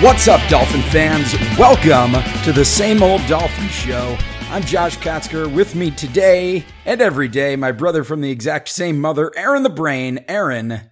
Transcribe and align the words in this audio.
What's 0.00 0.28
up, 0.28 0.40
Dolphin 0.48 0.82
fans? 0.82 1.34
Welcome 1.58 2.12
to 2.44 2.52
the 2.52 2.64
same 2.64 3.02
old 3.02 3.20
Dolphin 3.26 3.66
show. 3.66 4.16
I'm 4.48 4.62
Josh 4.62 4.96
Katzker. 4.98 5.52
With 5.52 5.74
me 5.74 5.90
today 5.90 6.64
and 6.86 7.00
every 7.00 7.26
day, 7.26 7.56
my 7.56 7.72
brother 7.72 8.04
from 8.04 8.20
the 8.20 8.30
exact 8.30 8.68
same 8.68 9.00
mother, 9.00 9.32
Aaron 9.36 9.64
the 9.64 9.68
Brain. 9.68 10.24
Aaron, 10.28 10.82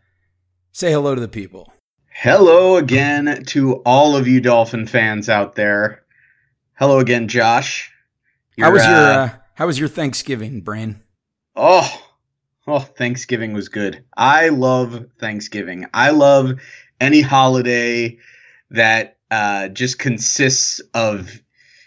say 0.72 0.90
hello 0.90 1.14
to 1.14 1.20
the 1.20 1.28
people. 1.28 1.72
Hello 2.08 2.78
again 2.78 3.44
to 3.44 3.74
all 3.86 4.16
of 4.16 4.26
you 4.26 4.40
Dolphin 4.40 4.88
fans 4.88 5.28
out 5.28 5.54
there. 5.54 6.02
Hello 6.74 6.98
again, 6.98 7.28
Josh. 7.28 7.92
how 8.58 8.72
was 8.72 8.82
your 8.82 8.92
uh, 8.92 8.98
uh, 8.98 9.28
How 9.54 9.66
was 9.68 9.78
your 9.78 9.88
Thanksgiving, 9.88 10.62
Brain? 10.62 11.00
Oh, 11.54 11.88
oh, 12.66 12.80
Thanksgiving 12.80 13.52
was 13.52 13.68
good. 13.68 14.04
I 14.16 14.48
love 14.48 15.06
Thanksgiving. 15.20 15.86
I 15.94 16.10
love 16.10 16.54
any 17.00 17.20
holiday 17.20 18.18
that 18.70 19.16
uh, 19.30 19.68
just 19.68 19.98
consists 19.98 20.80
of 20.94 21.40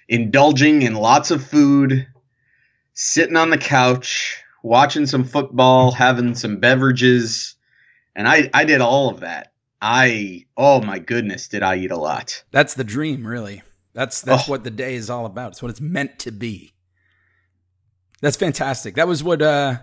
indulging 0.07 0.81
in 0.81 0.95
lots 0.95 1.31
of 1.31 1.45
food, 1.45 2.07
sitting 2.93 3.35
on 3.35 3.49
the 3.49 3.57
couch, 3.57 4.43
watching 4.63 5.05
some 5.05 5.23
football, 5.23 5.91
having 5.91 6.35
some 6.35 6.57
beverages, 6.57 7.55
and 8.15 8.27
I 8.27 8.49
I 8.53 8.65
did 8.65 8.81
all 8.81 9.09
of 9.09 9.21
that. 9.21 9.53
I 9.81 10.45
oh 10.57 10.81
my 10.81 10.99
goodness, 10.99 11.47
did 11.47 11.63
I 11.63 11.77
eat 11.77 11.91
a 11.91 11.97
lot? 11.97 12.43
That's 12.51 12.73
the 12.73 12.83
dream, 12.83 13.25
really. 13.25 13.63
That's 13.93 14.21
that's 14.21 14.47
oh. 14.47 14.51
what 14.51 14.63
the 14.63 14.71
day 14.71 14.95
is 14.95 15.09
all 15.09 15.25
about. 15.25 15.53
It's 15.53 15.61
what 15.61 15.71
it's 15.71 15.81
meant 15.81 16.19
to 16.19 16.31
be. 16.31 16.73
That's 18.21 18.37
fantastic. 18.37 18.95
That 18.95 19.07
was 19.07 19.23
what 19.23 19.41
uh 19.41 19.77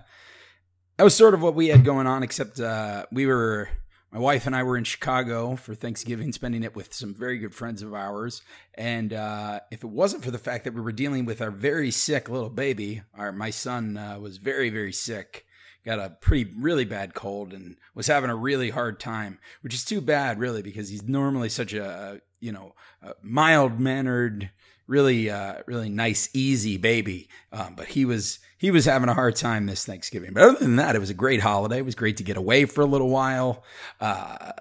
that 0.96 1.04
was 1.04 1.14
sort 1.14 1.34
of 1.34 1.42
what 1.42 1.54
we 1.54 1.68
had 1.68 1.84
going 1.84 2.06
on, 2.06 2.22
except 2.22 2.60
uh 2.60 3.06
we 3.10 3.26
were 3.26 3.68
my 4.12 4.18
wife 4.18 4.46
and 4.46 4.54
I 4.54 4.62
were 4.62 4.76
in 4.76 4.84
Chicago 4.84 5.56
for 5.56 5.74
Thanksgiving, 5.74 6.32
spending 6.32 6.62
it 6.62 6.76
with 6.76 6.94
some 6.94 7.14
very 7.14 7.38
good 7.38 7.54
friends 7.54 7.82
of 7.82 7.92
ours. 7.92 8.42
And 8.74 9.12
uh, 9.12 9.60
if 9.70 9.82
it 9.82 9.90
wasn't 9.90 10.24
for 10.24 10.30
the 10.30 10.38
fact 10.38 10.64
that 10.64 10.74
we 10.74 10.80
were 10.80 10.92
dealing 10.92 11.24
with 11.24 11.42
our 11.42 11.50
very 11.50 11.90
sick 11.90 12.28
little 12.28 12.50
baby, 12.50 13.02
our 13.14 13.32
my 13.32 13.50
son 13.50 13.96
uh, 13.96 14.18
was 14.18 14.38
very 14.38 14.70
very 14.70 14.92
sick, 14.92 15.44
got 15.84 15.98
a 15.98 16.16
pretty 16.20 16.52
really 16.58 16.84
bad 16.84 17.14
cold, 17.14 17.52
and 17.52 17.76
was 17.94 18.06
having 18.06 18.30
a 18.30 18.36
really 18.36 18.70
hard 18.70 19.00
time, 19.00 19.38
which 19.62 19.74
is 19.74 19.84
too 19.84 20.00
bad, 20.00 20.38
really, 20.38 20.62
because 20.62 20.88
he's 20.88 21.02
normally 21.02 21.48
such 21.48 21.72
a 21.72 22.20
you 22.40 22.52
know 22.52 22.74
mild 23.22 23.80
mannered 23.80 24.50
really 24.86 25.30
uh, 25.30 25.56
really 25.66 25.88
nice 25.88 26.28
easy 26.32 26.76
baby 26.76 27.28
um, 27.52 27.74
but 27.76 27.88
he 27.88 28.04
was 28.04 28.38
he 28.58 28.70
was 28.70 28.86
having 28.86 29.08
a 29.08 29.14
hard 29.14 29.36
time 29.36 29.66
this 29.66 29.84
thanksgiving. 29.84 30.32
But 30.32 30.42
other 30.42 30.58
than 30.58 30.76
that 30.76 30.96
it 30.96 30.98
was 30.98 31.10
a 31.10 31.14
great 31.14 31.40
holiday. 31.40 31.78
It 31.78 31.84
was 31.84 31.94
great 31.94 32.16
to 32.18 32.24
get 32.24 32.36
away 32.36 32.64
for 32.64 32.80
a 32.80 32.86
little 32.86 33.10
while 33.10 33.64
uh, 34.00 34.52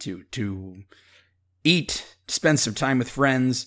to 0.00 0.24
to 0.24 0.82
eat 1.64 2.16
spend 2.28 2.60
some 2.60 2.74
time 2.74 2.98
with 2.98 3.08
friends 3.08 3.66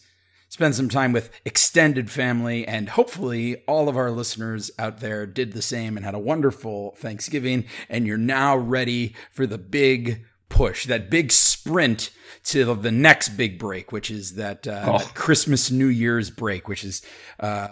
spend 0.49 0.73
some 0.73 0.89
time 0.89 1.13
with 1.13 1.29
extended 1.45 2.09
family 2.09 2.67
and 2.67 2.89
hopefully 2.89 3.57
all 3.67 3.87
of 3.87 3.95
our 3.95 4.09
listeners 4.09 4.71
out 4.79 4.99
there 4.99 5.25
did 5.25 5.53
the 5.53 5.61
same 5.61 5.95
and 5.95 6.05
had 6.05 6.15
a 6.15 6.19
wonderful 6.19 6.95
thanksgiving 6.97 7.63
and 7.87 8.07
you're 8.07 8.17
now 8.17 8.57
ready 8.57 9.13
for 9.31 9.45
the 9.45 9.57
big 9.57 10.25
push, 10.49 10.85
that 10.87 11.09
big 11.09 11.31
sprint 11.31 12.11
to 12.45 12.75
the 12.75 12.91
next 12.91 13.29
big 13.29 13.59
break, 13.59 13.91
which 13.91 14.11
is 14.11 14.35
that, 14.35 14.67
uh, 14.67 14.83
oh. 14.85 14.97
that 14.97 15.13
Christmas 15.13 15.71
New 15.71 15.87
Year's 15.87 16.29
break, 16.29 16.67
which 16.67 16.83
is 16.83 17.01
uh, 17.39 17.69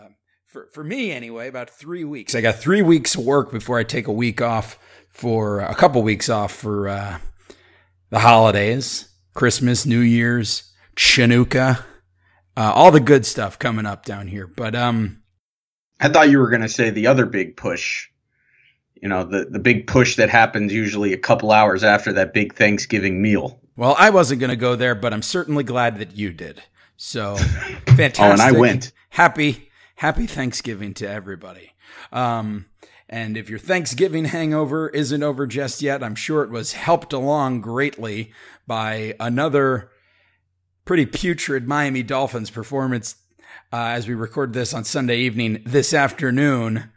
for 0.57 0.69
for 0.73 0.83
me 0.83 1.11
anyway, 1.11 1.47
about 1.47 1.69
three 1.69 2.03
weeks. 2.03 2.33
I 2.33 2.41
got 2.41 2.55
three 2.55 2.81
weeks 2.81 3.15
of 3.15 3.23
work 3.23 3.51
before 3.51 3.77
I 3.77 3.83
take 3.83 4.07
a 4.07 4.13
week 4.13 4.41
off 4.41 4.79
for 5.09 5.59
a 5.59 5.75
couple 5.75 6.01
weeks 6.01 6.29
off 6.29 6.51
for 6.51 6.87
uh, 6.87 7.19
the 8.09 8.19
holidays, 8.19 9.09
Christmas, 9.33 9.85
New 9.85 9.99
Year's, 9.99 10.71
Chanukah, 10.95 11.83
uh, 12.55 12.71
all 12.73 12.91
the 12.91 12.99
good 12.99 13.25
stuff 13.25 13.59
coming 13.59 13.85
up 13.85 14.05
down 14.05 14.27
here. 14.27 14.47
But 14.47 14.75
um, 14.75 15.21
I 15.99 16.09
thought 16.09 16.29
you 16.29 16.39
were 16.39 16.49
going 16.49 16.61
to 16.61 16.69
say 16.69 16.89
the 16.89 17.07
other 17.07 17.25
big 17.25 17.57
push 17.57 18.07
you 19.01 19.09
know 19.09 19.23
the 19.23 19.45
the 19.45 19.59
big 19.59 19.87
push 19.87 20.15
that 20.15 20.29
happens 20.29 20.73
usually 20.73 21.13
a 21.13 21.17
couple 21.17 21.51
hours 21.51 21.83
after 21.83 22.13
that 22.13 22.33
big 22.33 22.55
Thanksgiving 22.55 23.21
meal. 23.21 23.59
Well, 23.75 23.95
I 23.97 24.09
wasn't 24.09 24.39
going 24.39 24.49
to 24.49 24.55
go 24.55 24.75
there, 24.75 24.95
but 24.95 25.13
I'm 25.13 25.21
certainly 25.21 25.63
glad 25.63 25.99
that 25.99 26.15
you 26.15 26.33
did. 26.33 26.63
So 26.95 27.35
fantastic! 27.35 28.19
oh, 28.19 28.31
and 28.31 28.41
I 28.41 28.51
went. 28.51 28.91
Happy 29.09 29.67
Happy 29.95 30.27
Thanksgiving 30.27 30.93
to 30.95 31.09
everybody. 31.09 31.73
Um, 32.11 32.67
and 33.09 33.35
if 33.35 33.49
your 33.49 33.57
Thanksgiving 33.57 34.25
hangover 34.25 34.89
isn't 34.89 35.23
over 35.23 35.47
just 35.47 35.81
yet, 35.81 36.03
I'm 36.03 36.13
sure 36.13 36.43
it 36.43 36.51
was 36.51 36.73
helped 36.73 37.13
along 37.13 37.61
greatly 37.61 38.31
by 38.67 39.15
another 39.19 39.89
pretty 40.85 41.05
putrid 41.05 41.67
Miami 41.67 42.03
Dolphins 42.03 42.51
performance 42.51 43.15
uh, 43.73 43.87
as 43.95 44.07
we 44.07 44.13
record 44.13 44.53
this 44.53 44.73
on 44.73 44.83
Sunday 44.83 45.17
evening 45.19 45.63
this 45.65 45.93
afternoon 45.93 46.91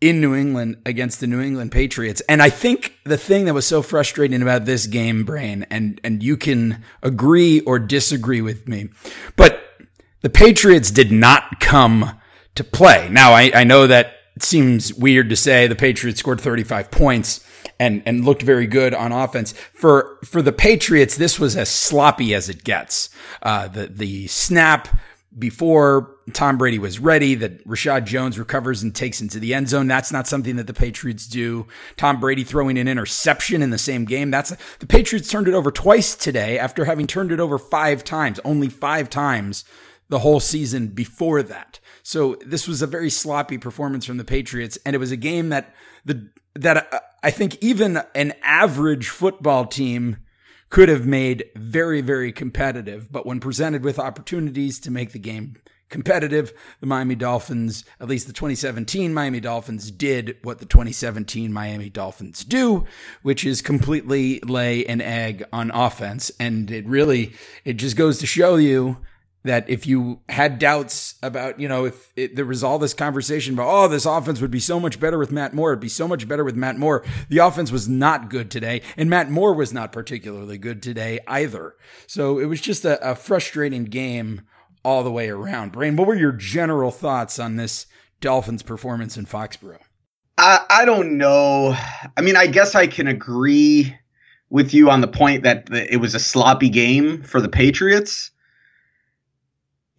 in 0.00 0.20
New 0.20 0.34
England 0.34 0.78
against 0.86 1.20
the 1.20 1.26
New 1.26 1.40
England 1.40 1.72
Patriots. 1.72 2.22
And 2.28 2.42
I 2.42 2.50
think 2.50 2.94
the 3.04 3.18
thing 3.18 3.44
that 3.44 3.54
was 3.54 3.66
so 3.66 3.82
frustrating 3.82 4.40
about 4.40 4.64
this 4.64 4.86
game, 4.86 5.24
Brain, 5.24 5.66
and, 5.70 6.00
and 6.02 6.22
you 6.22 6.36
can 6.36 6.82
agree 7.02 7.60
or 7.60 7.78
disagree 7.78 8.40
with 8.40 8.66
me, 8.66 8.88
but 9.36 9.62
the 10.22 10.30
Patriots 10.30 10.90
did 10.90 11.12
not 11.12 11.60
come 11.60 12.18
to 12.54 12.64
play. 12.64 13.08
Now, 13.10 13.32
I, 13.32 13.50
I 13.54 13.64
know 13.64 13.86
that 13.86 14.14
seems 14.38 14.94
weird 14.94 15.28
to 15.28 15.36
say 15.36 15.66
the 15.66 15.74
Patriots 15.74 16.20
scored 16.20 16.40
35 16.40 16.90
points 16.90 17.46
and, 17.78 18.02
and 18.06 18.24
looked 18.24 18.42
very 18.42 18.66
good 18.66 18.94
on 18.94 19.12
offense. 19.12 19.52
For, 19.72 20.18
for 20.24 20.42
the 20.42 20.52
Patriots, 20.52 21.16
this 21.16 21.38
was 21.38 21.56
as 21.56 21.68
sloppy 21.68 22.34
as 22.34 22.48
it 22.48 22.64
gets. 22.64 23.10
Uh, 23.42 23.68
the, 23.68 23.86
the 23.86 24.26
snap 24.28 24.88
before 25.38 26.16
Tom 26.32 26.58
Brady 26.58 26.78
was 26.78 26.98
ready, 26.98 27.34
that 27.36 27.64
Reshad 27.66 28.04
Jones 28.04 28.38
recovers 28.38 28.82
and 28.82 28.94
takes 28.94 29.20
into 29.20 29.38
the 29.38 29.54
end 29.54 29.68
zone. 29.68 29.86
That's 29.86 30.10
not 30.10 30.26
something 30.26 30.56
that 30.56 30.66
the 30.66 30.74
Patriots 30.74 31.26
do. 31.26 31.66
Tom 31.96 32.18
Brady 32.18 32.42
throwing 32.42 32.78
an 32.78 32.88
interception 32.88 33.62
in 33.62 33.70
the 33.70 33.78
same 33.78 34.04
game. 34.04 34.30
That's 34.30 34.54
the 34.78 34.86
Patriots 34.86 35.30
turned 35.30 35.48
it 35.48 35.54
over 35.54 35.70
twice 35.70 36.14
today 36.16 36.58
after 36.58 36.84
having 36.84 37.06
turned 37.06 37.30
it 37.32 37.40
over 37.40 37.58
five 37.58 38.02
times, 38.02 38.40
only 38.44 38.68
five 38.68 39.08
times 39.08 39.64
the 40.08 40.18
whole 40.18 40.40
season 40.40 40.88
before 40.88 41.42
that. 41.44 41.78
So 42.02 42.36
this 42.44 42.66
was 42.66 42.82
a 42.82 42.86
very 42.86 43.10
sloppy 43.10 43.56
performance 43.56 44.04
from 44.04 44.16
the 44.16 44.24
Patriots, 44.24 44.78
and 44.84 44.96
it 44.96 44.98
was 44.98 45.12
a 45.12 45.16
game 45.16 45.50
that 45.50 45.74
the 46.04 46.28
that 46.54 46.92
uh, 46.92 47.00
I 47.22 47.30
think 47.30 47.56
even 47.60 48.02
an 48.14 48.34
average 48.42 49.08
football 49.08 49.66
team 49.66 50.16
could 50.70 50.88
have 50.88 51.04
made 51.04 51.44
very, 51.56 52.00
very 52.00 52.32
competitive. 52.32 53.12
But 53.12 53.26
when 53.26 53.40
presented 53.40 53.84
with 53.84 53.98
opportunities 53.98 54.78
to 54.80 54.90
make 54.90 55.12
the 55.12 55.18
game 55.18 55.56
competitive, 55.90 56.52
the 56.78 56.86
Miami 56.86 57.16
Dolphins, 57.16 57.84
at 58.00 58.08
least 58.08 58.28
the 58.28 58.32
2017 58.32 59.12
Miami 59.12 59.40
Dolphins, 59.40 59.90
did 59.90 60.36
what 60.42 60.58
the 60.58 60.66
2017 60.66 61.52
Miami 61.52 61.90
Dolphins 61.90 62.44
do, 62.44 62.86
which 63.22 63.44
is 63.44 63.60
completely 63.60 64.40
lay 64.40 64.86
an 64.86 65.00
egg 65.00 65.44
on 65.52 65.72
offense. 65.72 66.30
And 66.38 66.70
it 66.70 66.86
really, 66.86 67.32
it 67.64 67.74
just 67.74 67.96
goes 67.96 68.18
to 68.20 68.26
show 68.26 68.54
you 68.54 68.98
that 69.42 69.68
if 69.70 69.86
you 69.86 70.20
had 70.28 70.58
doubts 70.58 71.14
about, 71.22 71.58
you 71.58 71.68
know, 71.68 71.86
if 71.86 72.12
it, 72.14 72.36
there 72.36 72.44
was 72.44 72.62
all 72.62 72.78
this 72.78 72.92
conversation 72.92 73.54
about, 73.54 73.68
oh, 73.68 73.88
this 73.88 74.04
offense 74.04 74.40
would 74.40 74.50
be 74.50 74.60
so 74.60 74.78
much 74.78 75.00
better 75.00 75.18
with 75.18 75.32
Matt 75.32 75.54
Moore, 75.54 75.72
it'd 75.72 75.80
be 75.80 75.88
so 75.88 76.06
much 76.06 76.28
better 76.28 76.44
with 76.44 76.56
Matt 76.56 76.78
Moore. 76.78 77.04
The 77.28 77.38
offense 77.38 77.72
was 77.72 77.88
not 77.88 78.28
good 78.28 78.50
today, 78.50 78.82
and 78.96 79.08
Matt 79.08 79.30
Moore 79.30 79.54
was 79.54 79.72
not 79.72 79.92
particularly 79.92 80.58
good 80.58 80.82
today 80.82 81.20
either. 81.26 81.74
So 82.06 82.38
it 82.38 82.46
was 82.46 82.60
just 82.60 82.84
a, 82.84 83.10
a 83.10 83.14
frustrating 83.14 83.84
game 83.84 84.42
all 84.84 85.02
the 85.02 85.10
way 85.10 85.30
around. 85.30 85.72
Brain, 85.72 85.96
what 85.96 86.06
were 86.06 86.14
your 86.14 86.32
general 86.32 86.90
thoughts 86.90 87.38
on 87.38 87.56
this 87.56 87.86
Dolphins 88.20 88.62
performance 88.62 89.16
in 89.16 89.24
Foxborough? 89.24 89.80
I, 90.36 90.64
I 90.68 90.84
don't 90.84 91.16
know. 91.16 91.76
I 92.16 92.20
mean, 92.20 92.36
I 92.36 92.46
guess 92.46 92.74
I 92.74 92.86
can 92.86 93.06
agree 93.06 93.94
with 94.50 94.74
you 94.74 94.90
on 94.90 95.00
the 95.00 95.08
point 95.08 95.44
that 95.44 95.68
it 95.70 95.98
was 95.98 96.14
a 96.14 96.18
sloppy 96.18 96.68
game 96.68 97.22
for 97.22 97.40
the 97.40 97.48
Patriots 97.48 98.30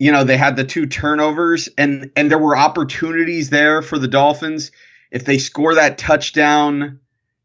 you 0.02 0.12
know, 0.12 0.24
they 0.24 0.36
had 0.36 0.56
the 0.56 0.64
two 0.64 0.88
turnovers 0.88 1.70
and 1.78 2.10
and 2.16 2.32
there 2.32 2.40
were 2.40 2.58
opportunities 2.58 3.52
there 3.52 3.84
for 3.84 4.00
the 4.00 4.08
Dolphins 4.08 4.72
if 5.12 5.26
they 5.26 5.38
score 5.38 5.76
that 5.76 6.00
touchdown, 6.00 7.00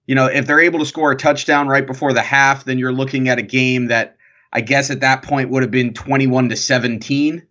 you 0.06 0.14
know, 0.14 0.24
if 0.24 0.46
they're 0.46 0.60
able 0.60 0.78
to 0.78 0.86
score 0.86 1.10
a 1.10 1.16
touchdown 1.16 1.68
right 1.68 1.86
before 1.86 2.14
the 2.14 2.22
half, 2.22 2.64
then 2.64 2.78
you're 2.78 2.94
looking 2.94 3.28
at 3.28 3.38
a 3.38 3.42
game 3.42 3.88
that 3.88 4.16
I 4.50 4.62
guess 4.62 4.90
at 4.90 5.00
that 5.00 5.22
point 5.22 5.50
would 5.50 5.64
have 5.64 5.70
been 5.70 5.92
21 5.92 6.48
to 6.48 6.56
17. 6.56 7.46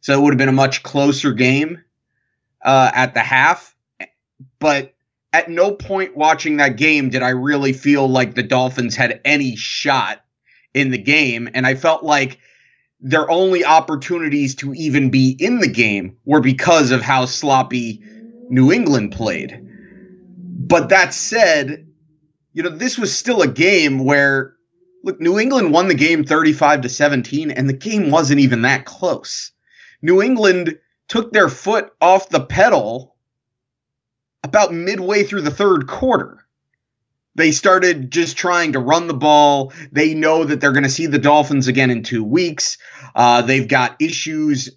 So 0.00 0.12
it 0.12 0.20
would 0.20 0.32
have 0.32 0.38
been 0.38 0.48
a 0.48 0.52
much 0.52 0.82
closer 0.82 1.32
game 1.32 1.84
uh, 2.64 2.90
at 2.92 3.14
the 3.14 3.20
half. 3.20 3.76
But 4.58 4.92
at 5.32 5.48
no 5.48 5.70
point 5.70 6.16
watching 6.16 6.56
that 6.56 6.76
game 6.76 7.10
did 7.10 7.22
I 7.22 7.28
really 7.28 7.74
feel 7.74 8.08
like 8.08 8.34
the 8.34 8.42
Dolphins 8.42 8.96
had 8.96 9.20
any 9.24 9.54
shot 9.54 10.24
in 10.74 10.90
the 10.90 10.98
game. 10.98 11.48
And 11.54 11.64
I 11.64 11.76
felt 11.76 12.02
like 12.02 12.40
their 13.00 13.30
only 13.30 13.64
opportunities 13.64 14.56
to 14.56 14.74
even 14.74 15.10
be 15.10 15.36
in 15.38 15.58
the 15.58 15.68
game 15.68 16.16
were 16.24 16.40
because 16.40 16.90
of 16.90 17.00
how 17.00 17.26
sloppy 17.26 18.02
New 18.48 18.72
England 18.72 19.12
played. 19.12 19.60
But 20.58 20.88
that 20.88 21.14
said, 21.14 21.86
you 22.52 22.62
know, 22.62 22.70
this 22.70 22.98
was 22.98 23.16
still 23.16 23.42
a 23.42 23.48
game 23.48 24.04
where 24.04 24.58
Look, 25.04 25.20
New 25.20 25.38
England 25.38 25.72
won 25.72 25.88
the 25.88 25.94
game 25.94 26.24
35 26.24 26.82
to 26.82 26.88
17, 26.88 27.50
and 27.50 27.68
the 27.68 27.72
game 27.72 28.10
wasn't 28.10 28.40
even 28.40 28.62
that 28.62 28.84
close. 28.84 29.52
New 30.02 30.20
England 30.20 30.78
took 31.08 31.32
their 31.32 31.48
foot 31.48 31.92
off 32.00 32.28
the 32.28 32.44
pedal 32.44 33.16
about 34.42 34.72
midway 34.72 35.22
through 35.22 35.42
the 35.42 35.50
third 35.50 35.86
quarter. 35.86 36.44
They 37.34 37.52
started 37.52 38.10
just 38.10 38.36
trying 38.36 38.72
to 38.72 38.80
run 38.80 39.06
the 39.06 39.14
ball. 39.14 39.72
They 39.92 40.14
know 40.14 40.44
that 40.44 40.60
they're 40.60 40.72
going 40.72 40.82
to 40.82 40.88
see 40.88 41.06
the 41.06 41.20
Dolphins 41.20 41.68
again 41.68 41.90
in 41.90 42.02
two 42.02 42.24
weeks. 42.24 42.78
Uh, 43.14 43.42
they've 43.42 43.68
got 43.68 44.00
issues 44.00 44.70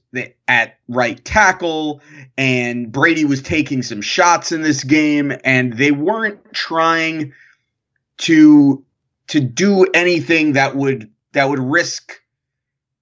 at 0.48 0.78
right 0.88 1.24
tackle, 1.26 2.02
and 2.38 2.92
Brady 2.92 3.26
was 3.26 3.42
taking 3.42 3.82
some 3.82 4.02
shots 4.02 4.52
in 4.52 4.62
this 4.62 4.84
game, 4.84 5.34
and 5.44 5.74
they 5.74 5.92
weren't 5.92 6.54
trying 6.54 7.34
to 8.18 8.86
to 9.28 9.40
do 9.40 9.86
anything 9.94 10.54
that 10.54 10.76
would 10.76 11.10
that 11.32 11.50
would 11.50 11.60
risk 11.60 12.22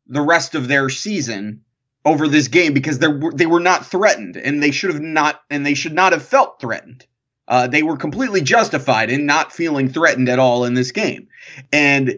the 0.07 0.21
rest 0.21 0.55
of 0.55 0.67
their 0.67 0.89
season 0.89 1.63
over 2.05 2.27
this 2.27 2.47
game 2.47 2.73
because 2.73 2.99
they 2.99 3.07
were 3.07 3.31
they 3.33 3.45
were 3.45 3.59
not 3.59 3.85
threatened 3.85 4.37
and 4.37 4.61
they 4.61 4.71
should 4.71 4.91
have 4.91 5.01
not 5.01 5.41
and 5.49 5.65
they 5.65 5.73
should 5.73 5.93
not 5.93 6.13
have 6.13 6.23
felt 6.23 6.59
threatened. 6.59 7.05
Uh, 7.49 7.67
they 7.67 7.83
were 7.83 7.97
completely 7.97 8.41
justified 8.41 9.09
in 9.09 9.25
not 9.25 9.51
feeling 9.51 9.89
threatened 9.89 10.29
at 10.29 10.39
all 10.39 10.63
in 10.63 10.75
this 10.75 10.91
game, 10.91 11.27
and 11.73 12.09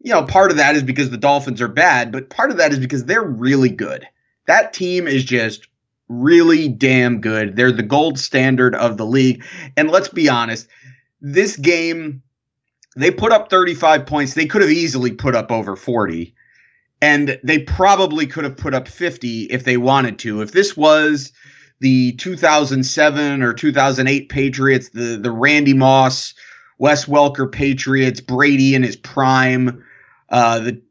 you 0.00 0.12
know 0.12 0.24
part 0.24 0.50
of 0.50 0.56
that 0.56 0.74
is 0.74 0.82
because 0.82 1.10
the 1.10 1.16
Dolphins 1.16 1.60
are 1.60 1.68
bad, 1.68 2.10
but 2.10 2.30
part 2.30 2.50
of 2.50 2.56
that 2.56 2.72
is 2.72 2.80
because 2.80 3.04
they're 3.04 3.22
really 3.22 3.68
good. 3.68 4.06
That 4.46 4.72
team 4.72 5.06
is 5.06 5.22
just 5.22 5.68
really 6.08 6.66
damn 6.66 7.20
good. 7.20 7.54
They're 7.54 7.70
the 7.70 7.84
gold 7.84 8.18
standard 8.18 8.74
of 8.74 8.96
the 8.96 9.06
league, 9.06 9.44
and 9.76 9.90
let's 9.90 10.08
be 10.08 10.28
honest, 10.28 10.66
this 11.20 11.56
game 11.56 12.22
they 12.96 13.10
put 13.10 13.32
up 13.32 13.50
35 13.50 14.06
points. 14.06 14.34
They 14.34 14.46
could 14.46 14.62
have 14.62 14.70
easily 14.70 15.12
put 15.12 15.34
up 15.34 15.50
over 15.52 15.76
40. 15.76 16.34
And 17.02 17.40
they 17.42 17.60
probably 17.60 18.26
could 18.26 18.44
have 18.44 18.56
put 18.56 18.74
up 18.74 18.88
50 18.88 19.44
if 19.44 19.64
they 19.64 19.76
wanted 19.76 20.18
to. 20.20 20.42
If 20.42 20.52
this 20.52 20.76
was 20.76 21.32
the 21.80 22.12
2007 22.12 23.42
or 23.42 23.54
2008 23.54 24.28
Patriots, 24.28 24.90
the, 24.90 25.16
the 25.16 25.30
Randy 25.30 25.74
Moss, 25.74 26.34
Wes 26.78 27.06
Welker 27.06 27.50
Patriots, 27.50 28.20
Brady 28.20 28.74
in 28.74 28.82
his 28.82 28.96
prime, 28.96 29.84
uh, 30.28 30.60
the 30.60 30.82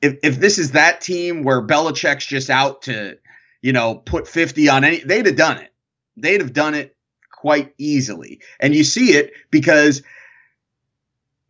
if, 0.00 0.16
if 0.22 0.38
this 0.38 0.58
is 0.58 0.72
that 0.72 1.00
team 1.00 1.42
where 1.42 1.60
Belichick's 1.60 2.26
just 2.26 2.50
out 2.50 2.82
to, 2.82 3.18
you 3.62 3.72
know, 3.72 3.96
put 3.96 4.28
50 4.28 4.68
on 4.68 4.84
any, 4.84 5.00
they'd 5.00 5.26
have 5.26 5.36
done 5.36 5.58
it. 5.58 5.72
They'd 6.16 6.40
have 6.40 6.52
done 6.52 6.74
it 6.74 6.96
quite 7.32 7.74
easily. 7.78 8.40
And 8.60 8.74
you 8.74 8.84
see 8.84 9.12
it 9.12 9.32
because 9.50 10.02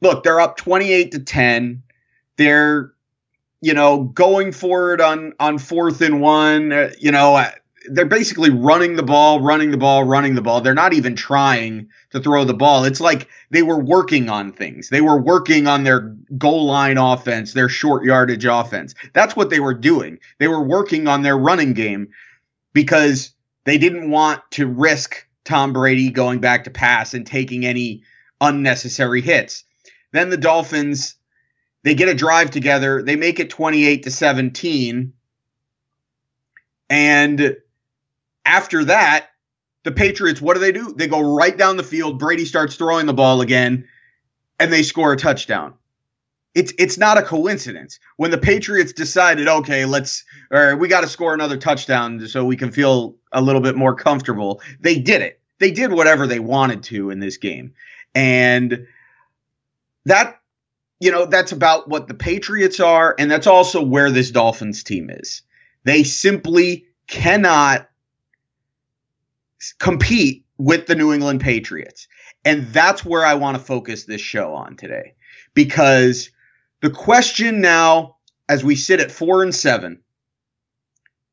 look, 0.00 0.22
they're 0.22 0.40
up 0.40 0.56
28 0.56 1.12
to 1.12 1.18
10. 1.20 1.82
They're, 2.36 2.92
you 3.60 3.74
know, 3.74 4.04
going 4.04 4.52
for 4.52 4.94
it 4.94 5.00
on, 5.00 5.34
on 5.40 5.58
fourth 5.58 6.00
and 6.00 6.20
one. 6.20 6.72
Uh, 6.72 6.90
you 6.98 7.10
know, 7.10 7.44
they're 7.86 8.06
basically 8.06 8.50
running 8.50 8.96
the 8.96 9.02
ball, 9.02 9.40
running 9.40 9.70
the 9.70 9.76
ball, 9.76 10.04
running 10.04 10.34
the 10.34 10.42
ball. 10.42 10.60
They're 10.60 10.74
not 10.74 10.92
even 10.92 11.14
trying 11.16 11.88
to 12.10 12.20
throw 12.20 12.44
the 12.44 12.54
ball. 12.54 12.84
It's 12.84 13.00
like 13.00 13.28
they 13.50 13.62
were 13.62 13.78
working 13.78 14.28
on 14.28 14.52
things. 14.52 14.88
They 14.88 15.00
were 15.00 15.20
working 15.20 15.66
on 15.66 15.84
their 15.84 16.16
goal 16.36 16.66
line 16.66 16.98
offense, 16.98 17.52
their 17.52 17.68
short 17.68 18.04
yardage 18.04 18.44
offense. 18.44 18.94
That's 19.12 19.36
what 19.36 19.50
they 19.50 19.60
were 19.60 19.74
doing. 19.74 20.18
They 20.38 20.48
were 20.48 20.62
working 20.62 21.06
on 21.06 21.22
their 21.22 21.38
running 21.38 21.72
game 21.72 22.08
because 22.72 23.32
they 23.64 23.78
didn't 23.78 24.10
want 24.10 24.42
to 24.52 24.66
risk 24.66 25.26
Tom 25.44 25.72
Brady 25.72 26.10
going 26.10 26.40
back 26.40 26.64
to 26.64 26.70
pass 26.70 27.14
and 27.14 27.26
taking 27.26 27.64
any 27.64 28.02
unnecessary 28.40 29.20
hits. 29.20 29.64
Then 30.12 30.30
the 30.30 30.36
Dolphins, 30.36 31.16
they 31.84 31.94
get 31.94 32.08
a 32.08 32.14
drive 32.14 32.50
together. 32.50 33.02
They 33.02 33.16
make 33.16 33.40
it 33.40 33.50
28 33.50 34.02
to 34.04 34.10
17. 34.10 35.12
And 36.90 37.56
after 38.48 38.84
that, 38.86 39.28
the 39.84 39.92
Patriots, 39.92 40.40
what 40.40 40.54
do 40.54 40.60
they 40.60 40.72
do? 40.72 40.92
They 40.94 41.06
go 41.06 41.20
right 41.20 41.56
down 41.56 41.76
the 41.76 41.82
field. 41.82 42.18
Brady 42.18 42.44
starts 42.44 42.76
throwing 42.76 43.06
the 43.06 43.14
ball 43.14 43.42
again, 43.42 43.86
and 44.58 44.72
they 44.72 44.82
score 44.82 45.12
a 45.12 45.16
touchdown. 45.16 45.74
It's 46.54 46.72
it's 46.78 46.98
not 46.98 47.18
a 47.18 47.22
coincidence. 47.22 48.00
When 48.16 48.30
the 48.30 48.38
Patriots 48.38 48.92
decided, 48.92 49.46
okay, 49.46 49.84
let's 49.84 50.24
or 50.50 50.76
we 50.76 50.88
got 50.88 51.02
to 51.02 51.08
score 51.08 51.34
another 51.34 51.58
touchdown 51.58 52.26
so 52.26 52.44
we 52.44 52.56
can 52.56 52.72
feel 52.72 53.16
a 53.30 53.40
little 53.40 53.60
bit 53.60 53.76
more 53.76 53.94
comfortable, 53.94 54.62
they 54.80 54.98
did 54.98 55.22
it. 55.22 55.40
They 55.58 55.70
did 55.70 55.92
whatever 55.92 56.26
they 56.26 56.40
wanted 56.40 56.82
to 56.84 57.10
in 57.10 57.20
this 57.20 57.36
game. 57.36 57.74
And 58.14 58.86
that 60.06 60.40
you 61.00 61.12
know 61.12 61.26
that's 61.26 61.52
about 61.52 61.88
what 61.88 62.08
the 62.08 62.14
Patriots 62.14 62.80
are, 62.80 63.14
and 63.18 63.30
that's 63.30 63.46
also 63.46 63.82
where 63.82 64.10
this 64.10 64.30
Dolphins 64.30 64.82
team 64.82 65.10
is. 65.10 65.42
They 65.84 66.02
simply 66.02 66.86
cannot 67.06 67.87
compete 69.78 70.44
with 70.58 70.86
the 70.86 70.94
New 70.94 71.12
England 71.12 71.40
Patriots. 71.40 72.08
And 72.44 72.66
that's 72.72 73.04
where 73.04 73.24
I 73.24 73.34
want 73.34 73.56
to 73.56 73.62
focus 73.62 74.04
this 74.04 74.20
show 74.20 74.54
on 74.54 74.76
today. 74.76 75.14
Because 75.54 76.30
the 76.80 76.90
question 76.90 77.60
now, 77.60 78.16
as 78.48 78.64
we 78.64 78.76
sit 78.76 79.00
at 79.00 79.10
four 79.10 79.42
and 79.42 79.54
seven, 79.54 80.00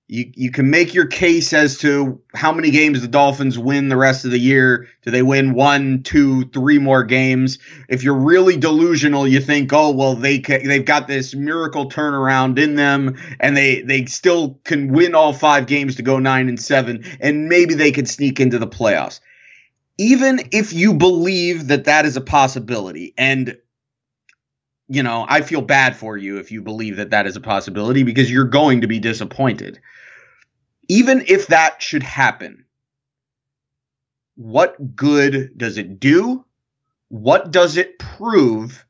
you 0.07 0.31
you 0.35 0.51
can 0.51 0.69
make 0.69 0.93
your 0.93 1.07
case 1.07 1.51
as 1.51 1.79
to 1.79 2.21
how 2.33 2.53
many 2.53 2.69
games 2.69 3.01
the 3.01 3.07
Dolphins 3.07 3.57
win 3.57 3.89
the 3.89 3.97
rest 3.97 4.23
of 4.23 4.31
the 4.31 4.39
year. 4.39 4.87
Do 5.01 5.09
they 5.09 5.23
win 5.23 5.53
one, 5.53 6.03
two, 6.03 6.45
three 6.49 6.77
more 6.77 7.03
games? 7.03 7.57
If 7.89 8.03
you're 8.03 8.13
really 8.13 8.55
delusional, 8.55 9.27
you 9.27 9.41
think, 9.41 9.73
oh 9.73 9.91
well, 9.91 10.15
they 10.15 10.39
they've 10.39 10.85
got 10.85 11.07
this 11.07 11.33
miracle 11.33 11.89
turnaround 11.89 12.59
in 12.59 12.75
them, 12.75 13.17
and 13.39 13.57
they 13.57 13.81
they 13.81 14.05
still 14.05 14.59
can 14.63 14.93
win 14.93 15.15
all 15.15 15.33
five 15.33 15.65
games 15.65 15.95
to 15.95 16.03
go 16.03 16.19
nine 16.19 16.49
and 16.49 16.61
seven, 16.61 17.03
and 17.19 17.49
maybe 17.49 17.73
they 17.73 17.91
could 17.91 18.07
sneak 18.07 18.39
into 18.39 18.59
the 18.59 18.67
playoffs. 18.67 19.21
Even 19.97 20.49
if 20.51 20.73
you 20.73 20.93
believe 20.93 21.67
that 21.67 21.85
that 21.85 22.05
is 22.05 22.15
a 22.15 22.21
possibility, 22.21 23.15
and 23.17 23.57
you 24.87 25.01
know, 25.01 25.25
I 25.27 25.41
feel 25.41 25.61
bad 25.61 25.95
for 25.95 26.15
you 26.15 26.37
if 26.37 26.51
you 26.51 26.61
believe 26.61 26.97
that 26.97 27.09
that 27.09 27.25
is 27.25 27.35
a 27.35 27.41
possibility 27.41 28.03
because 28.03 28.29
you're 28.29 28.45
going 28.45 28.81
to 28.81 28.87
be 28.87 28.99
disappointed. 28.99 29.79
Even 30.87 31.23
if 31.27 31.47
that 31.47 31.81
should 31.81 32.03
happen, 32.03 32.65
what 34.35 34.95
good 34.95 35.57
does 35.57 35.77
it 35.77 35.99
do? 35.99 36.45
What 37.09 37.51
does 37.51 37.77
it 37.77 37.99
prove? 37.99 38.85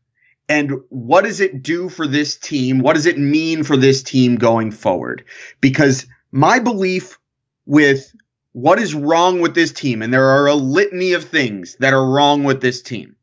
And 0.47 0.81
what 0.89 1.23
does 1.23 1.39
it 1.39 1.63
do 1.63 1.89
for 1.89 2.07
this 2.07 2.37
team? 2.37 2.79
What 2.79 2.93
does 2.93 3.05
it 3.05 3.17
mean 3.17 3.63
for 3.63 3.77
this 3.77 4.03
team 4.03 4.35
going 4.35 4.71
forward? 4.71 5.25
Because 5.61 6.05
my 6.31 6.59
belief 6.59 7.17
with 7.65 8.15
what 8.51 8.79
is 8.79 8.93
wrong 8.93 9.41
with 9.41 9.55
this 9.55 9.71
team, 9.71 10.01
and 10.01 10.13
there 10.13 10.29
are 10.29 10.47
a 10.47 10.55
litany 10.55 11.13
of 11.13 11.23
things 11.23 11.75
that 11.79 11.93
are 11.93 12.09
wrong 12.09 12.43
with 12.43 12.61
this 12.61 12.81
team 12.81 13.15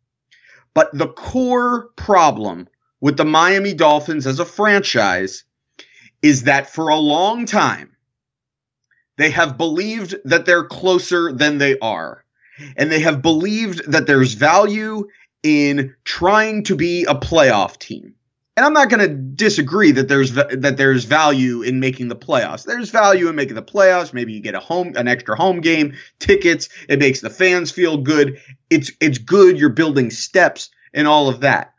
but 0.74 0.90
the 0.96 1.08
core 1.08 1.88
problem 1.96 2.68
with 3.00 3.16
the 3.16 3.24
Miami 3.24 3.74
Dolphins 3.74 4.26
as 4.26 4.38
a 4.38 4.44
franchise 4.44 5.44
is 6.22 6.44
that 6.44 6.70
for 6.70 6.88
a 6.88 6.96
long 6.96 7.46
time, 7.46 7.91
they 9.16 9.30
have 9.30 9.56
believed 9.56 10.14
that 10.24 10.46
they're 10.46 10.64
closer 10.64 11.32
than 11.32 11.58
they 11.58 11.78
are. 11.78 12.24
And 12.76 12.90
they 12.90 13.00
have 13.00 13.22
believed 13.22 13.90
that 13.90 14.06
there's 14.06 14.34
value 14.34 15.08
in 15.42 15.94
trying 16.04 16.64
to 16.64 16.76
be 16.76 17.04
a 17.04 17.14
playoff 17.14 17.78
team. 17.78 18.14
And 18.56 18.66
I'm 18.66 18.74
not 18.74 18.90
going 18.90 19.00
to 19.00 19.14
disagree 19.14 19.92
that 19.92 20.08
there's 20.08 20.32
that 20.32 20.76
there's 20.76 21.04
value 21.04 21.62
in 21.62 21.80
making 21.80 22.08
the 22.08 22.16
playoffs. 22.16 22.64
There's 22.64 22.90
value 22.90 23.28
in 23.28 23.34
making 23.34 23.54
the 23.54 23.62
playoffs. 23.62 24.12
Maybe 24.12 24.34
you 24.34 24.40
get 24.40 24.54
a 24.54 24.60
home 24.60 24.92
an 24.94 25.08
extra 25.08 25.36
home 25.36 25.62
game, 25.62 25.94
tickets, 26.18 26.68
it 26.86 26.98
makes 26.98 27.20
the 27.20 27.30
fans 27.30 27.70
feel 27.70 27.96
good. 27.96 28.38
It's 28.68 28.92
it's 29.00 29.16
good 29.16 29.58
you're 29.58 29.70
building 29.70 30.10
steps 30.10 30.70
and 30.92 31.08
all 31.08 31.30
of 31.30 31.40
that. 31.40 31.72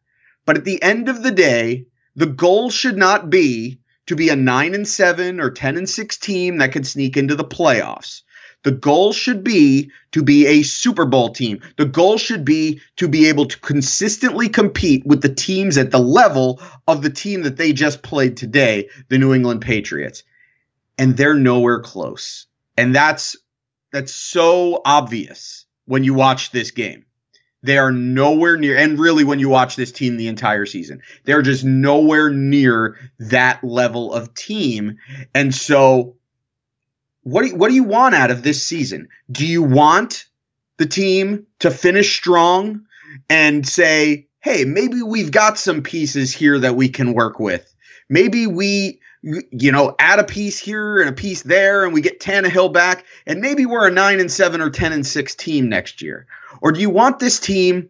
But 0.46 0.58
at 0.58 0.66
the 0.66 0.82
end 0.82 1.10
of 1.10 1.22
the 1.22 1.32
day, 1.32 1.86
the 2.16 2.26
goal 2.26 2.72
should 2.72 2.98
not 2.98 3.30
be 3.30 3.80
to 4.08 4.16
be 4.16 4.30
a 4.30 4.36
9 4.36 4.76
and 4.76 4.88
7 4.88 5.40
or 5.40 5.52
10 5.52 5.78
and 5.78 5.90
6 5.90 6.18
team 6.18 6.58
that 6.58 6.72
could 6.72 6.86
sneak 6.88 7.18
into 7.18 7.36
the 7.36 7.44
playoffs. 7.44 8.22
The 8.64 8.72
goal 8.72 9.12
should 9.12 9.44
be 9.44 9.92
to 10.14 10.24
be 10.24 10.48
a 10.48 10.64
Super 10.64 11.06
Bowl 11.06 11.34
team. 11.34 11.62
The 11.78 11.86
goal 11.86 12.18
should 12.18 12.46
be 12.46 12.82
to 12.96 13.10
be 13.10 13.28
able 13.28 13.48
to 13.48 13.60
consistently 13.60 14.48
compete 14.48 15.06
with 15.06 15.22
the 15.22 15.34
teams 15.34 15.78
at 15.78 15.92
the 15.92 16.00
level 16.00 16.62
of 16.88 17.02
the 17.02 17.10
team 17.10 17.44
that 17.44 17.58
they 17.58 17.74
just 17.74 18.02
played 18.02 18.38
today, 18.38 18.90
the 19.10 19.18
New 19.18 19.34
England 19.34 19.62
Patriots. 19.62 20.24
And 20.98 21.18
they're 21.18 21.34
nowhere 21.34 21.82
close. 21.82 22.48
And 22.78 22.96
that's 22.96 23.36
that's 23.92 24.14
so 24.14 24.82
obvious 24.86 25.66
when 25.86 26.04
you 26.04 26.14
watch 26.14 26.52
this 26.52 26.72
game. 26.72 27.06
They 27.64 27.78
are 27.78 27.92
nowhere 27.92 28.58
near, 28.58 28.78
and 28.78 29.00
really, 29.00 29.24
when 29.24 29.40
you 29.40 29.50
watch 29.50 29.76
this 29.76 29.92
team 29.92 30.18
the 30.18 30.28
entire 30.28 30.66
season, 30.66 31.02
they're 31.24 31.42
just 31.42 31.64
nowhere 31.64 32.30
near 32.30 33.00
that 33.20 33.64
level 33.64 34.14
of 34.14 34.34
team. 34.34 34.98
And 35.34 35.56
so, 35.56 36.18
what 37.24 37.44
do 37.44 37.48
you, 37.48 37.56
what 37.56 37.70
do 37.70 37.74
you 37.74 37.86
want 37.86 38.16
out 38.16 38.32
of 38.32 38.44
this 38.44 38.66
season? 38.66 39.08
Do 39.32 39.48
you 39.48 39.64
want 39.64 40.26
the 40.78 40.86
team 40.86 41.48
to 41.60 41.72
finish 41.72 42.16
strong 42.16 42.86
and 43.30 43.68
say, 43.68 44.28
hey, 44.40 44.66
maybe 44.66 45.02
we've 45.02 45.32
got 45.32 45.58
some 45.58 45.82
pieces 45.82 46.34
here 46.34 46.60
that 46.60 46.76
we 46.76 46.90
can 46.90 47.14
work 47.14 47.40
with. 47.40 47.74
Maybe 48.10 48.48
we, 48.48 49.00
you 49.24 49.72
know, 49.72 49.96
add 50.00 50.20
a 50.20 50.24
piece 50.26 50.60
here 50.60 51.00
and 51.00 51.10
a 51.10 51.14
piece 51.14 51.44
there, 51.44 51.86
and 51.86 51.94
we 51.94 52.02
get 52.02 52.20
Tannehill 52.20 52.74
back, 52.74 53.06
and 53.26 53.40
maybe 53.40 53.66
we're 53.66 53.88
a 53.88 53.92
nine 53.92 54.20
and 54.20 54.32
seven 54.32 54.60
or 54.60 54.70
ten 54.70 54.92
and 54.92 55.08
six 55.08 55.34
team 55.34 55.70
next 55.70 56.02
year. 56.02 56.28
Or 56.62 56.74
do 56.74 56.82
you 56.82 56.90
want 56.90 57.20
this 57.20 57.40
team 57.40 57.90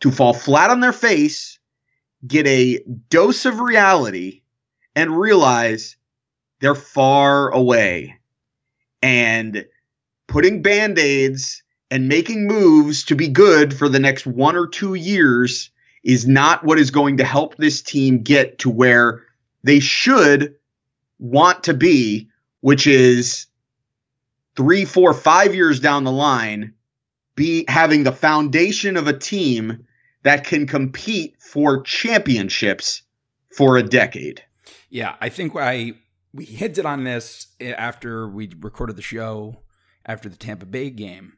to 0.00 0.10
fall 0.10 0.32
flat 0.32 0.70
on 0.70 0.80
their 0.80 0.94
face, 0.94 1.58
get 2.26 2.46
a 2.46 2.82
dose 3.10 3.44
of 3.44 3.60
reality, 3.60 4.40
and 4.96 5.18
realize 5.18 5.96
they're 6.60 6.74
far 6.74 7.50
away, 7.50 8.18
and 9.02 9.66
putting 10.26 10.62
band 10.62 10.98
aids 10.98 11.62
and 11.90 12.08
making 12.08 12.46
moves 12.46 13.04
to 13.04 13.16
be 13.16 13.28
good 13.28 13.74
for 13.74 13.88
the 13.88 13.98
next 13.98 14.26
one 14.26 14.56
or 14.56 14.66
two 14.66 14.94
years 14.94 15.70
is 16.02 16.26
not 16.26 16.64
what 16.64 16.78
is 16.78 16.90
going 16.90 17.18
to 17.18 17.24
help 17.24 17.56
this 17.56 17.82
team 17.82 18.22
get 18.22 18.60
to 18.60 18.70
where 18.70 19.24
they 19.62 19.80
should 19.80 20.54
want 21.20 21.64
to 21.64 21.74
be, 21.74 22.28
which 22.60 22.88
is 22.88 23.46
three, 24.56 24.84
four, 24.84 25.14
five 25.14 25.54
years 25.54 25.78
down 25.78 26.02
the 26.02 26.10
line, 26.10 26.74
be 27.36 27.64
having 27.68 28.02
the 28.02 28.12
foundation 28.12 28.96
of 28.96 29.06
a 29.06 29.16
team 29.16 29.86
that 30.22 30.44
can 30.44 30.66
compete 30.66 31.36
for 31.40 31.82
championships 31.82 33.02
for 33.56 33.76
a 33.76 33.82
decade. 33.82 34.42
Yeah, 34.88 35.14
I 35.20 35.28
think 35.28 35.54
I 35.54 35.92
we 36.32 36.44
hinted 36.44 36.86
on 36.86 37.04
this 37.04 37.48
after 37.60 38.28
we 38.28 38.50
recorded 38.60 38.96
the 38.96 39.02
show 39.02 39.62
after 40.04 40.28
the 40.28 40.36
Tampa 40.36 40.66
Bay 40.66 40.90
game 40.90 41.34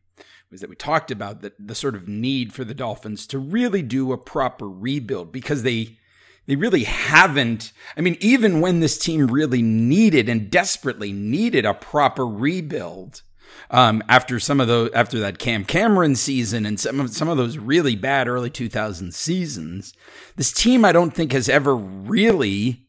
was 0.53 0.61
that 0.61 0.71
we 0.71 0.77
talked 0.77 1.11
about 1.11 1.41
the, 1.41 1.53
the 1.59 1.75
sort 1.75 1.95
of 1.97 2.07
need 2.07 2.53
for 2.53 2.63
the 2.63 2.75
Dolphins 2.75 3.27
to 3.27 3.39
really 3.39 3.83
do 3.83 4.13
a 4.13 4.19
proper 4.19 4.69
rebuild 4.69 5.33
because 5.33 5.63
they 5.63 5.99
they 6.47 6.57
really 6.57 6.85
haven't. 6.85 7.73
I 7.97 8.01
mean, 8.01 8.17
even 8.21 8.61
when 8.61 8.81
this 8.81 8.99
team 8.99 9.27
really 9.29 9.63
needed 9.63 10.29
and 10.29 10.51
desperately 10.51 11.13
needed 11.13 11.65
a 11.65 11.75
proper 11.75 12.27
rebuild, 12.27 13.23
um, 13.71 14.03
after 14.09 14.41
some 14.41 14.61
of 14.61 14.69
those, 14.69 14.91
after 14.93 15.19
that 15.21 15.39
Cam 15.39 15.65
Cameron 15.65 16.17
season 16.17 16.67
and 16.67 16.81
some 16.81 17.01
of 17.01 17.11
some 17.11 17.29
of 17.29 17.37
those 17.37 17.59
really 17.59 17.97
bad 17.97 18.29
early 18.29 18.51
2000 18.51 19.15
seasons, 19.15 19.93
this 20.37 20.53
team 20.53 20.85
I 20.85 20.93
don't 20.93 21.15
think 21.15 21.33
has 21.33 21.49
ever 21.49 21.77
really 21.77 22.87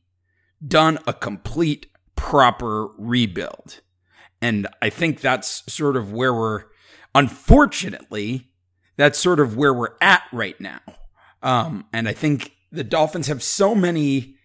done 0.66 0.98
a 1.06 1.14
complete 1.14 1.88
proper 2.16 2.88
rebuild, 2.98 3.82
and 4.42 4.68
I 4.82 4.90
think 4.90 5.22
that's 5.22 5.64
sort 5.72 5.98
of 5.98 6.12
where 6.12 6.34
we're 6.34 6.66
Unfortunately, 7.16 8.50
that's 8.98 9.20
sort 9.20 9.40
of 9.40 9.56
where 9.56 9.74
we're 9.74 9.96
at 10.02 10.24
right 10.32 10.60
now. 10.60 10.82
Um, 11.42 11.86
and 11.94 12.08
I 12.08 12.14
think 12.14 12.53
the 12.74 12.84
Dolphins 12.84 13.28
have 13.28 13.44
so 13.44 13.76
many 13.76 14.36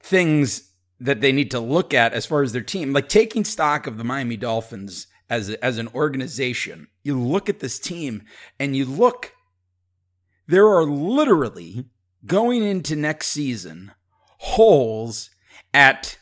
things 0.00 0.72
that 1.00 1.20
they 1.20 1.32
need 1.32 1.50
to 1.50 1.58
look 1.58 1.94
at 1.94 2.12
as 2.12 2.26
far 2.26 2.42
as 2.42 2.52
their 2.52 2.62
team, 2.62 2.92
like 2.92 3.08
taking 3.08 3.44
stock 3.44 3.86
of 3.86 3.96
the 3.96 4.04
Miami 4.04 4.36
Dolphins 4.36 5.06
as 5.30 5.50
as 5.50 5.78
an 5.78 5.88
organization. 5.94 6.88
You 7.02 7.20
look 7.20 7.48
at 7.48 7.60
this 7.60 7.78
team 7.78 8.22
and 8.60 8.76
you 8.76 8.84
look. 8.84 9.32
There 10.46 10.66
are 10.66 10.84
literally 10.84 11.86
going 12.24 12.62
into 12.62 12.96
next 12.96 13.28
season 13.28 13.92
holes 14.38 15.30
at 15.74 16.17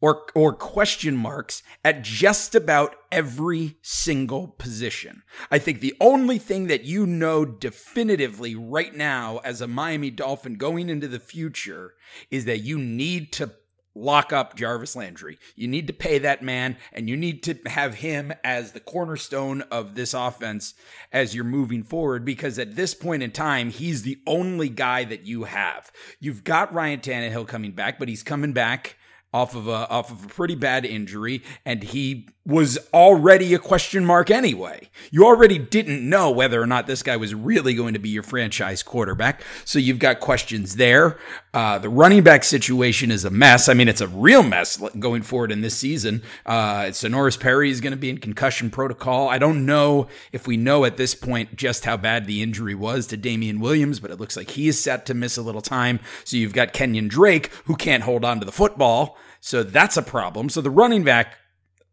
or 0.00 0.26
or 0.34 0.52
question 0.52 1.16
marks 1.16 1.62
at 1.84 2.02
just 2.02 2.54
about 2.54 2.96
every 3.12 3.76
single 3.82 4.48
position. 4.48 5.22
I 5.50 5.58
think 5.58 5.80
the 5.80 5.94
only 6.00 6.38
thing 6.38 6.66
that 6.68 6.84
you 6.84 7.06
know 7.06 7.44
definitively 7.44 8.54
right 8.54 8.94
now 8.94 9.38
as 9.44 9.60
a 9.60 9.68
Miami 9.68 10.10
Dolphin 10.10 10.54
going 10.54 10.88
into 10.88 11.08
the 11.08 11.20
future 11.20 11.94
is 12.30 12.44
that 12.46 12.60
you 12.60 12.78
need 12.78 13.32
to 13.34 13.52
lock 13.94 14.32
up 14.32 14.56
Jarvis 14.56 14.94
Landry. 14.94 15.38
You 15.56 15.66
need 15.66 15.86
to 15.88 15.92
pay 15.92 16.18
that 16.18 16.42
man 16.42 16.76
and 16.92 17.08
you 17.08 17.16
need 17.16 17.42
to 17.42 17.58
have 17.66 17.94
him 17.94 18.32
as 18.44 18.72
the 18.72 18.80
cornerstone 18.80 19.62
of 19.62 19.94
this 19.94 20.14
offense 20.14 20.74
as 21.12 21.34
you're 21.34 21.44
moving 21.44 21.82
forward 21.82 22.24
because 22.24 22.58
at 22.58 22.76
this 22.76 22.94
point 22.94 23.22
in 23.22 23.32
time, 23.32 23.70
he's 23.70 24.02
the 24.02 24.20
only 24.26 24.68
guy 24.68 25.04
that 25.04 25.26
you 25.26 25.44
have. 25.44 25.90
You've 26.20 26.44
got 26.44 26.72
Ryan 26.72 27.00
Tannehill 27.00 27.48
coming 27.48 27.72
back, 27.72 27.98
but 27.98 28.08
he's 28.08 28.22
coming 28.22 28.52
back 28.52 28.96
off 29.32 29.54
of 29.54 29.68
a 29.68 29.88
off 29.88 30.10
of 30.10 30.24
a 30.24 30.28
pretty 30.28 30.54
bad 30.54 30.84
injury 30.84 31.42
and 31.64 31.82
he 31.82 32.26
was 32.46 32.78
already 32.92 33.52
a 33.54 33.58
question 33.58 34.04
mark 34.04 34.30
anyway. 34.30 34.88
You 35.10 35.26
already 35.26 35.58
didn't 35.58 36.08
know 36.08 36.30
whether 36.30 36.60
or 36.60 36.66
not 36.66 36.86
this 36.86 37.02
guy 37.02 37.16
was 37.16 37.34
really 37.34 37.74
going 37.74 37.92
to 37.92 38.00
be 38.00 38.08
your 38.08 38.22
franchise 38.22 38.82
quarterback. 38.82 39.42
So 39.64 39.78
you've 39.78 39.98
got 39.98 40.20
questions 40.20 40.76
there. 40.76 41.18
Uh, 41.52 41.78
the 41.78 41.90
running 41.90 42.22
back 42.22 42.42
situation 42.42 43.10
is 43.10 43.24
a 43.24 43.30
mess. 43.30 43.68
I 43.68 43.74
mean, 43.74 43.88
it's 43.88 44.00
a 44.00 44.08
real 44.08 44.42
mess 44.42 44.82
going 44.98 45.22
forward 45.22 45.52
in 45.52 45.60
this 45.60 45.76
season. 45.76 46.22
Uh, 46.46 46.86
Senorise 46.86 47.38
Perry 47.38 47.70
is 47.70 47.80
going 47.80 47.92
to 47.92 47.96
be 47.98 48.10
in 48.10 48.18
concussion 48.18 48.70
protocol. 48.70 49.28
I 49.28 49.38
don't 49.38 49.66
know 49.66 50.08
if 50.32 50.46
we 50.46 50.56
know 50.56 50.84
at 50.84 50.96
this 50.96 51.14
point 51.14 51.56
just 51.56 51.84
how 51.84 51.96
bad 51.98 52.26
the 52.26 52.42
injury 52.42 52.74
was 52.74 53.06
to 53.08 53.16
Damien 53.18 53.60
Williams, 53.60 54.00
but 54.00 54.10
it 54.10 54.18
looks 54.18 54.36
like 54.36 54.50
he 54.50 54.66
is 54.66 54.80
set 54.80 55.04
to 55.06 55.14
miss 55.14 55.36
a 55.36 55.42
little 55.42 55.62
time. 55.62 56.00
So 56.24 56.36
you've 56.36 56.54
got 56.54 56.72
Kenyon 56.72 57.08
Drake, 57.08 57.52
who 57.66 57.76
can't 57.76 58.04
hold 58.04 58.24
on 58.24 58.40
to 58.40 58.46
the 58.46 58.52
football. 58.52 59.18
So 59.40 59.62
that's 59.62 59.96
a 59.96 60.02
problem. 60.02 60.48
So 60.48 60.60
the 60.60 60.70
running 60.70 61.02
back 61.02 61.38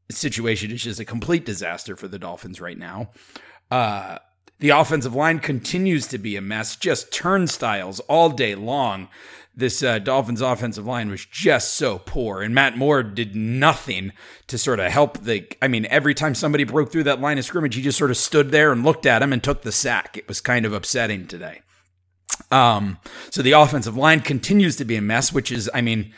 situation 0.10 0.72
is 0.72 0.84
just 0.84 1.00
a 1.00 1.06
complete 1.06 1.46
disaster 1.46 1.96
for 1.96 2.08
the 2.08 2.20
Dolphins 2.20 2.62
right 2.62 2.78
now. 2.78 3.12
Uh, 3.72 4.20
the 4.60 4.70
offensive 4.70 5.14
line 5.14 5.40
continues 5.40 6.08
to 6.08 6.18
be 6.18 6.36
a 6.36 6.42
mess, 6.42 6.76
just 6.76 7.12
turnstiles 7.12 8.00
all 8.02 8.30
day 8.30 8.56
long. 8.56 9.08
This 9.56 9.82
uh, 9.82 10.00
Dolphins 10.00 10.42
offensive 10.42 10.86
line 10.86 11.10
was 11.10 11.26
just 11.26 11.74
so 11.74 12.00
poor, 12.00 12.42
and 12.42 12.54
Matt 12.54 12.78
Moore 12.78 13.02
did 13.02 13.36
nothing 13.36 14.14
to 14.48 14.58
sort 14.58 14.80
of 14.80 14.92
help 14.92 15.20
the. 15.20 15.48
I 15.64 15.68
mean, 15.68 15.88
every 15.88 16.14
time 16.14 16.36
somebody 16.36 16.64
broke 16.64 16.92
through 16.92 17.06
that 17.06 17.22
line 17.22 17.40
of 17.40 17.46
scrimmage, 17.46 17.74
he 17.74 17.82
just 17.82 17.98
sort 17.98 18.12
of 18.12 18.18
stood 18.18 18.52
there 18.52 18.72
and 18.72 18.84
looked 18.84 19.08
at 19.08 19.24
him 19.24 19.34
and 19.34 19.44
took 19.44 19.64
the 19.64 19.72
sack. 19.72 20.16
It 20.16 20.28
was 20.28 20.42
kind 20.42 20.66
of 20.66 20.74
upsetting 20.74 21.26
today. 21.26 21.62
Um, 22.52 23.00
so 23.32 23.42
the 23.42 23.54
offensive 23.54 23.98
line 23.98 24.22
continues 24.22 24.76
to 24.76 24.86
be 24.86 24.96
a 24.96 25.02
mess, 25.02 25.34
which 25.34 25.52
is, 25.52 25.70
I 25.74 25.82
mean, 25.82 26.14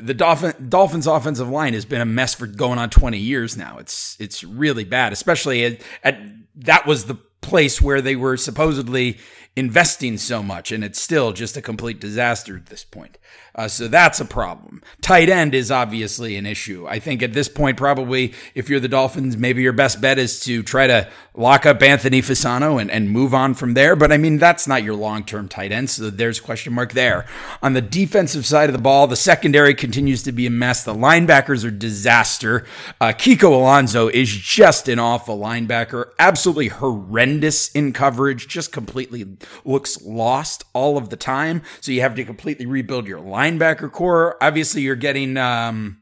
the 0.00 0.14
Dolphin, 0.14 0.68
Dolphins 0.68 1.06
offensive 1.06 1.48
line 1.48 1.74
has 1.74 1.84
been 1.84 2.00
a 2.00 2.06
mess 2.06 2.34
for 2.34 2.46
going 2.46 2.78
on 2.78 2.90
20 2.90 3.18
years 3.18 3.56
now. 3.56 3.78
It's 3.78 4.16
it's 4.20 4.44
really 4.44 4.84
bad, 4.84 5.12
especially 5.12 5.64
at, 5.64 5.80
at 6.02 6.18
that 6.56 6.86
was 6.86 7.04
the 7.04 7.14
place 7.40 7.80
where 7.80 8.00
they 8.00 8.16
were 8.16 8.36
supposedly 8.36 9.18
investing 9.56 10.16
so 10.16 10.42
much, 10.42 10.72
and 10.72 10.84
it's 10.84 11.00
still 11.00 11.32
just 11.32 11.56
a 11.56 11.62
complete 11.62 12.00
disaster 12.00 12.56
at 12.56 12.66
this 12.66 12.84
point. 12.84 13.18
Uh, 13.60 13.68
so 13.68 13.88
that's 13.88 14.20
a 14.20 14.24
problem. 14.24 14.82
Tight 15.02 15.28
end 15.28 15.54
is 15.54 15.70
obviously 15.70 16.34
an 16.36 16.46
issue. 16.46 16.86
I 16.88 16.98
think 16.98 17.22
at 17.22 17.34
this 17.34 17.46
point, 17.46 17.76
probably 17.76 18.32
if 18.54 18.70
you're 18.70 18.80
the 18.80 18.88
Dolphins, 18.88 19.36
maybe 19.36 19.60
your 19.60 19.74
best 19.74 20.00
bet 20.00 20.18
is 20.18 20.40
to 20.44 20.62
try 20.62 20.86
to 20.86 21.06
lock 21.34 21.64
up 21.66 21.82
Anthony 21.82 22.22
Fasano 22.22 22.80
and, 22.80 22.90
and 22.90 23.10
move 23.10 23.34
on 23.34 23.54
from 23.54 23.74
there. 23.74 23.94
But 23.96 24.12
I 24.12 24.16
mean, 24.16 24.38
that's 24.38 24.66
not 24.66 24.82
your 24.82 24.94
long 24.94 25.24
term 25.24 25.46
tight 25.46 25.72
end. 25.72 25.90
So 25.90 26.08
there's 26.08 26.38
a 26.38 26.42
question 26.42 26.72
mark 26.72 26.92
there. 26.92 27.26
On 27.62 27.74
the 27.74 27.82
defensive 27.82 28.46
side 28.46 28.68
of 28.68 28.72
the 28.72 28.80
ball, 28.80 29.06
the 29.06 29.16
secondary 29.16 29.74
continues 29.74 30.22
to 30.22 30.32
be 30.32 30.46
a 30.46 30.50
mess. 30.50 30.82
The 30.82 30.94
linebackers 30.94 31.64
are 31.64 31.70
disaster. 31.70 32.64
Uh, 32.98 33.08
Kiko 33.08 33.52
Alonso 33.52 34.08
is 34.08 34.30
just 34.30 34.88
an 34.88 34.98
awful 34.98 35.38
linebacker, 35.38 36.12
absolutely 36.18 36.68
horrendous 36.68 37.70
in 37.72 37.92
coverage, 37.92 38.48
just 38.48 38.72
completely 38.72 39.36
looks 39.66 40.00
lost 40.02 40.64
all 40.72 40.96
of 40.96 41.10
the 41.10 41.16
time. 41.16 41.62
So 41.82 41.92
you 41.92 42.00
have 42.00 42.14
to 42.14 42.24
completely 42.24 42.66
rebuild 42.66 43.06
your 43.06 43.20
linebacker 43.58 43.90
corps. 43.90 44.36
Obviously, 44.42 44.82
you're 44.82 44.96
getting 44.96 45.36
um, 45.36 46.00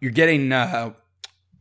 you're 0.00 0.12
getting 0.12 0.52
uh, 0.52 0.92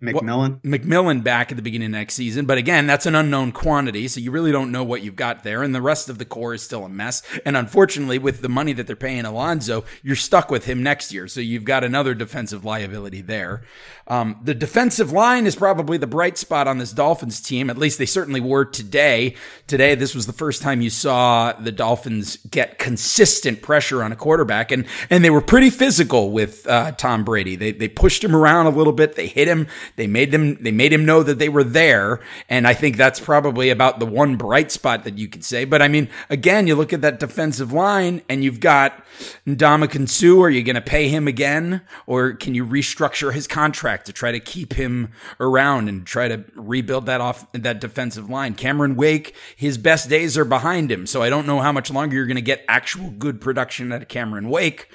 McMillan. 0.01 0.61
McMillan 0.61 1.23
back 1.23 1.51
at 1.51 1.57
the 1.57 1.61
beginning 1.61 1.87
of 1.87 1.91
next 1.91 2.15
season. 2.15 2.45
But 2.45 2.57
again, 2.57 2.87
that's 2.87 3.05
an 3.05 3.15
unknown 3.15 3.51
quantity. 3.51 4.07
So 4.07 4.19
you 4.19 4.31
really 4.31 4.51
don't 4.51 4.71
know 4.71 4.83
what 4.83 5.03
you've 5.03 5.15
got 5.15 5.43
there. 5.43 5.61
And 5.61 5.75
the 5.75 5.81
rest 5.81 6.09
of 6.09 6.17
the 6.17 6.25
corps 6.25 6.55
is 6.55 6.63
still 6.63 6.83
a 6.85 6.89
mess. 6.89 7.21
And 7.45 7.55
unfortunately, 7.55 8.17
with 8.17 8.41
the 8.41 8.49
money 8.49 8.73
that 8.73 8.87
they're 8.87 8.95
paying 8.95 9.25
Alonso, 9.25 9.83
you're 10.01 10.15
stuck 10.15 10.49
with 10.49 10.65
him 10.65 10.81
next 10.81 11.13
year. 11.13 11.27
So 11.27 11.39
you've 11.39 11.65
got 11.65 11.83
another 11.83 12.15
defensive 12.15 12.65
liability 12.65 13.21
there. 13.21 13.61
Um, 14.07 14.39
the 14.43 14.55
defensive 14.55 15.11
line 15.11 15.45
is 15.45 15.55
probably 15.55 15.97
the 15.97 16.07
bright 16.07 16.37
spot 16.37 16.67
on 16.67 16.79
this 16.79 16.91
Dolphins 16.91 17.39
team. 17.39 17.69
At 17.69 17.77
least 17.77 17.99
they 17.99 18.05
certainly 18.05 18.41
were 18.41 18.65
today. 18.65 19.35
Today, 19.67 19.95
this 19.95 20.15
was 20.15 20.25
the 20.25 20.33
first 20.33 20.61
time 20.61 20.81
you 20.81 20.89
saw 20.89 21.53
the 21.53 21.71
Dolphins 21.71 22.37
get 22.37 22.79
consistent 22.79 23.61
pressure 23.61 24.03
on 24.03 24.11
a 24.11 24.15
quarterback. 24.15 24.71
And, 24.71 24.85
and 25.09 25.23
they 25.23 25.29
were 25.29 25.41
pretty 25.41 25.69
physical 25.69 26.31
with 26.31 26.67
uh, 26.67 26.91
Tom 26.93 27.23
Brady. 27.23 27.55
They, 27.55 27.71
they 27.71 27.87
pushed 27.87 28.23
him 28.23 28.35
around 28.35 28.65
a 28.65 28.71
little 28.71 28.93
bit. 28.93 29.15
They 29.15 29.27
hit 29.27 29.47
him 29.47 29.67
They 29.95 30.07
made 30.07 30.31
them, 30.31 30.61
they 30.61 30.71
made 30.71 30.93
him 30.93 31.05
know 31.05 31.23
that 31.23 31.39
they 31.39 31.49
were 31.49 31.63
there. 31.63 32.19
And 32.49 32.67
I 32.67 32.73
think 32.73 32.97
that's 32.97 33.19
probably 33.19 33.69
about 33.69 33.99
the 33.99 34.05
one 34.05 34.35
bright 34.35 34.71
spot 34.71 35.03
that 35.03 35.17
you 35.17 35.27
could 35.27 35.43
say. 35.43 35.65
But 35.65 35.81
I 35.81 35.87
mean, 35.87 36.09
again, 36.29 36.67
you 36.67 36.75
look 36.75 36.93
at 36.93 37.01
that 37.01 37.19
defensive 37.19 37.71
line 37.71 38.21
and 38.29 38.43
you've 38.43 38.59
got 38.59 39.03
Ndamukong 39.45 40.09
Suh. 40.09 40.41
Are 40.41 40.49
you 40.49 40.63
going 40.63 40.75
to 40.75 40.81
pay 40.81 41.07
him 41.07 41.27
again? 41.27 41.81
Or 42.07 42.33
can 42.33 42.55
you 42.55 42.65
restructure 42.65 43.33
his 43.33 43.47
contract 43.47 44.05
to 44.05 44.13
try 44.13 44.31
to 44.31 44.39
keep 44.39 44.73
him 44.73 45.11
around 45.39 45.89
and 45.89 46.05
try 46.05 46.27
to 46.27 46.43
rebuild 46.55 47.05
that 47.05 47.21
off 47.21 47.51
that 47.53 47.79
defensive 47.79 48.29
line? 48.29 48.55
Cameron 48.55 48.95
Wake, 48.95 49.35
his 49.55 49.77
best 49.77 50.09
days 50.09 50.37
are 50.37 50.45
behind 50.45 50.91
him. 50.91 51.05
So 51.05 51.21
I 51.21 51.29
don't 51.29 51.47
know 51.47 51.59
how 51.59 51.71
much 51.71 51.91
longer 51.91 52.15
you're 52.15 52.25
going 52.25 52.35
to 52.35 52.41
get 52.41 52.65
actual 52.67 53.09
good 53.11 53.41
production 53.41 53.91
out 53.91 54.01
of 54.01 54.07
Cameron 54.07 54.49
Wake. 54.49 54.89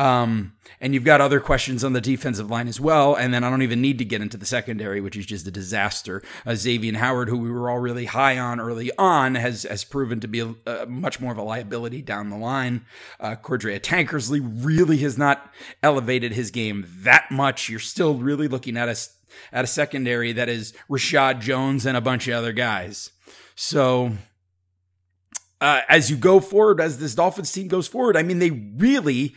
Um, 0.00 0.54
and 0.80 0.94
you've 0.94 1.04
got 1.04 1.20
other 1.20 1.40
questions 1.40 1.84
on 1.84 1.92
the 1.92 2.00
defensive 2.00 2.50
line 2.50 2.68
as 2.68 2.80
well. 2.80 3.14
And 3.14 3.34
then 3.34 3.44
I 3.44 3.50
don't 3.50 3.60
even 3.60 3.82
need 3.82 3.98
to 3.98 4.04
get 4.06 4.22
into 4.22 4.38
the 4.38 4.46
secondary, 4.46 4.98
which 5.02 5.14
is 5.14 5.26
just 5.26 5.46
a 5.46 5.50
disaster. 5.50 6.22
Uh, 6.46 6.54
Xavier 6.54 6.96
Howard, 6.96 7.28
who 7.28 7.36
we 7.36 7.50
were 7.50 7.68
all 7.68 7.80
really 7.80 8.06
high 8.06 8.38
on 8.38 8.60
early 8.60 8.90
on, 8.96 9.34
has 9.34 9.64
has 9.64 9.84
proven 9.84 10.18
to 10.20 10.26
be 10.26 10.40
a, 10.40 10.54
a 10.64 10.86
much 10.86 11.20
more 11.20 11.32
of 11.32 11.38
a 11.38 11.42
liability 11.42 12.00
down 12.00 12.30
the 12.30 12.38
line. 12.38 12.86
Uh, 13.20 13.36
Cordrea 13.36 13.78
Tankersley 13.78 14.40
really 14.42 14.96
has 14.98 15.18
not 15.18 15.52
elevated 15.82 16.32
his 16.32 16.50
game 16.50 16.86
that 17.00 17.30
much. 17.30 17.68
You're 17.68 17.78
still 17.78 18.14
really 18.14 18.48
looking 18.48 18.78
at 18.78 18.88
a 18.88 18.96
at 19.52 19.64
a 19.64 19.68
secondary 19.68 20.32
that 20.32 20.48
is 20.48 20.72
Reshad 20.88 21.40
Jones 21.42 21.84
and 21.84 21.94
a 21.94 22.00
bunch 22.00 22.26
of 22.26 22.32
other 22.32 22.52
guys. 22.52 23.10
So 23.54 24.12
uh, 25.60 25.82
as 25.90 26.10
you 26.10 26.16
go 26.16 26.40
forward, 26.40 26.80
as 26.80 26.98
this 26.98 27.14
Dolphins 27.14 27.52
team 27.52 27.68
goes 27.68 27.86
forward, 27.86 28.16
I 28.16 28.22
mean, 28.22 28.38
they 28.38 28.50
really 28.50 29.34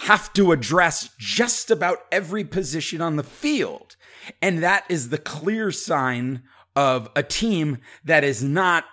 have 0.00 0.32
to 0.34 0.52
address 0.52 1.10
just 1.18 1.70
about 1.70 2.00
every 2.12 2.44
position 2.44 3.00
on 3.00 3.16
the 3.16 3.22
field. 3.22 3.96
And 4.42 4.62
that 4.62 4.84
is 4.88 5.08
the 5.08 5.18
clear 5.18 5.70
sign 5.70 6.42
of 6.74 7.08
a 7.16 7.22
team 7.22 7.78
that 8.04 8.22
is 8.22 8.42
not 8.42 8.84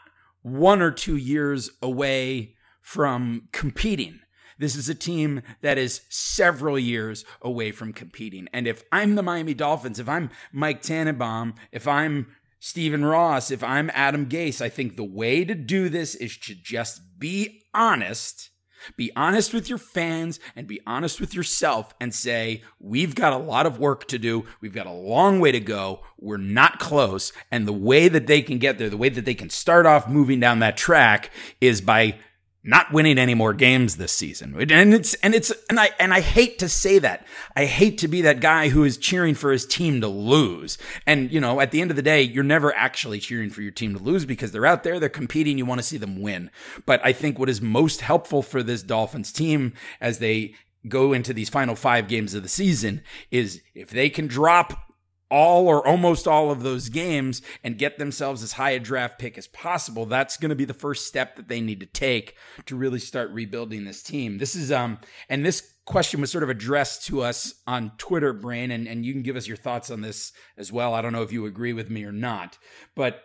one 0.42 0.82
or 0.82 0.92
two 0.92 1.18
years 1.18 1.70
away 1.82 2.56
from 2.82 3.50
competing. 3.52 4.20
This 4.60 4.76
is 4.76 4.88
a 4.88 4.96
team 4.96 5.42
that 5.62 5.78
is 5.78 6.02
several 6.10 6.80
years 6.80 7.26
away 7.42 7.72
from 7.72 7.92
competing. 7.92 8.48
And 8.54 8.66
if 8.66 8.84
I'm 8.92 9.16
the 9.16 9.24
Miami 9.24 9.54
Dolphins, 9.54 10.00
if 10.00 10.08
I'm 10.08 10.30
Mike 10.54 10.82
Tannenbaum, 10.82 11.56
if 11.72 11.86
I'm 11.86 12.28
Stephen 12.60 13.04
Ross, 13.04 13.52
if 13.52 13.62
I'm 13.62 13.92
Adam 13.94 14.28
Gase, 14.28 14.62
I 14.62 14.70
think 14.70 14.96
the 14.96 15.04
way 15.04 15.44
to 15.44 15.54
do 15.54 15.90
this 15.90 16.16
is 16.16 16.38
to 16.38 16.56
just 16.56 17.02
be 17.20 17.64
honest 17.74 18.52
be 18.96 19.12
honest 19.16 19.54
with 19.54 19.70
your 19.70 19.78
fans 19.78 20.40
and 20.56 20.68
be 20.68 20.82
honest 20.86 21.20
with 21.20 21.34
yourself 21.34 21.94
and 22.00 22.14
say, 22.14 22.62
we've 22.80 23.16
got 23.16 23.34
a 23.34 23.38
lot 23.38 23.66
of 23.66 23.80
work 23.80 24.08
to 24.10 24.20
do. 24.20 24.46
We've 24.62 24.74
got 24.74 24.88
a 24.88 24.92
long 24.92 25.40
way 25.40 25.52
to 25.52 25.60
go. 25.60 26.02
We're 26.20 26.38
not 26.38 26.80
close. 26.80 27.34
And 27.52 27.68
the 27.68 27.74
way 27.74 28.08
that 28.08 28.28
they 28.28 28.42
can 28.42 28.58
get 28.58 28.78
there, 28.78 28.90
the 28.90 28.98
way 28.98 29.10
that 29.10 29.26
they 29.26 29.34
can 29.34 29.50
start 29.50 29.86
off 29.86 30.08
moving 30.08 30.40
down 30.40 30.60
that 30.60 30.78
track 30.78 31.32
is 31.62 31.82
by 31.82 32.16
not 32.64 32.94
winning 32.94 33.18
any 33.18 33.34
more 33.34 33.54
games 33.54 33.98
this 33.98 34.14
season. 34.14 34.56
And 34.72 34.94
it's 34.94 35.14
and 35.16 35.36
it's 35.36 35.52
and 35.70 35.80
I 35.80 35.92
and 36.00 36.14
I 36.14 36.22
hate 36.22 36.60
to 36.60 36.70
say 36.70 36.98
that. 37.00 37.28
I 37.56 37.66
hate 37.66 37.98
to 38.00 38.08
be 38.08 38.22
that 38.22 38.40
guy 38.40 38.70
who 38.70 38.84
is 38.84 38.98
cheering 38.98 39.36
for 39.36 39.52
his 39.52 39.66
team 39.66 40.00
to 40.02 40.08
lose. 40.08 40.78
And 41.06 41.32
you 41.32 41.42
know, 41.42 41.60
at 41.60 41.72
the 41.72 41.82
end 41.82 41.92
of 41.92 41.98
the 41.98 42.02
day, 42.02 42.22
you're 42.22 42.44
never 42.44 42.74
actually 42.76 43.20
cheering 43.20 43.50
for 43.50 43.62
your 43.62 43.72
team 43.72 43.96
to 43.96 44.04
lose 44.04 44.26
because 44.26 44.52
they're 44.52 44.66
out 44.66 44.84
there, 44.84 45.00
they're 45.00 45.10
competing, 45.10 45.58
you 45.58 45.66
want 45.66 45.80
to 45.80 45.88
see 45.88 45.98
them 45.98 46.22
win. 46.22 46.50
But 46.86 47.06
I 47.06 47.12
think 47.12 47.38
what 47.38 47.50
is 47.50 47.62
most 47.62 48.02
helpful 48.02 48.42
for 48.42 48.64
this 48.64 48.82
Dolphins 48.82 49.34
team 49.34 49.74
as 50.00 50.20
they 50.20 50.56
go 50.88 51.14
into 51.14 51.34
these 51.34 51.50
final 51.50 51.76
5 51.76 52.08
games 52.08 52.34
of 52.34 52.44
the 52.44 52.50
season 52.50 53.02
is 53.32 53.62
if 53.74 53.90
they 53.90 54.10
can 54.10 54.28
drop 54.28 54.93
all 55.34 55.68
or 55.68 55.86
almost 55.86 56.28
all 56.28 56.52
of 56.52 56.62
those 56.62 56.90
games 56.90 57.42
and 57.64 57.80
get 57.80 57.98
themselves 57.98 58.44
as 58.44 58.54
high 58.54 58.70
a 58.70 58.80
draft 58.80 59.18
pick 59.18 59.36
as 59.36 59.48
possible, 59.48 60.06
that's 60.06 60.38
going 60.38 60.50
to 60.50 60.56
be 60.56 60.64
the 60.64 60.76
first 60.76 61.08
step 61.08 61.36
that 61.36 61.48
they 61.48 61.60
need 61.60 61.80
to 61.80 61.88
take 61.88 62.36
to 62.68 62.76
really 62.76 63.00
start 63.00 63.32
rebuilding 63.32 63.84
this 63.84 64.04
team. 64.04 64.38
This 64.38 64.56
is 64.56 64.72
um 64.72 65.00
and 65.28 65.44
this 65.44 65.74
question 65.86 66.22
was 66.22 66.32
sort 66.32 66.44
of 66.44 66.52
addressed 66.52 67.08
to 67.08 67.22
us 67.22 67.56
on 67.66 67.92
Twitter, 67.98 68.32
Brain, 68.32 68.70
and, 68.70 68.88
and 68.88 69.04
you 69.04 69.12
can 69.12 69.24
give 69.24 69.36
us 69.36 69.48
your 69.48 69.58
thoughts 69.58 69.90
on 69.90 70.02
this 70.02 70.34
as 70.56 70.72
well. 70.72 70.94
I 70.94 71.02
don't 71.02 71.14
know 71.14 71.24
if 71.24 71.32
you 71.32 71.48
agree 71.48 71.74
with 71.74 71.90
me 71.90 72.04
or 72.06 72.12
not, 72.12 72.60
but 72.96 73.24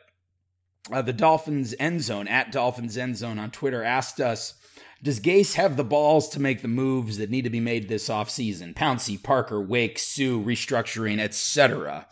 uh, 0.91 1.03
the 1.03 1.13
Dolphins 1.13 1.75
end 1.79 2.01
zone 2.01 2.27
at 2.27 2.51
Dolphins 2.51 2.97
end 2.97 3.19
zone 3.19 3.39
on 3.39 3.51
Twitter 3.51 3.85
asked 3.85 4.19
us 4.19 4.55
does 5.03 5.21
Gase 5.21 5.55
have 5.55 5.77
the 5.77 5.85
balls 5.85 6.29
to 6.31 6.41
make 6.41 6.63
the 6.63 6.69
moves 6.69 7.19
that 7.19 7.31
need 7.31 7.43
to 7.43 7.51
be 7.51 7.61
made 7.61 7.89
this 7.89 8.09
offseason? 8.09 8.75
Pouncey, 8.75 9.23
Parker, 9.23 9.61
Wake, 9.61 9.99
Suh, 9.99 10.43
restructuring, 10.43 11.21
etc. 11.21 12.07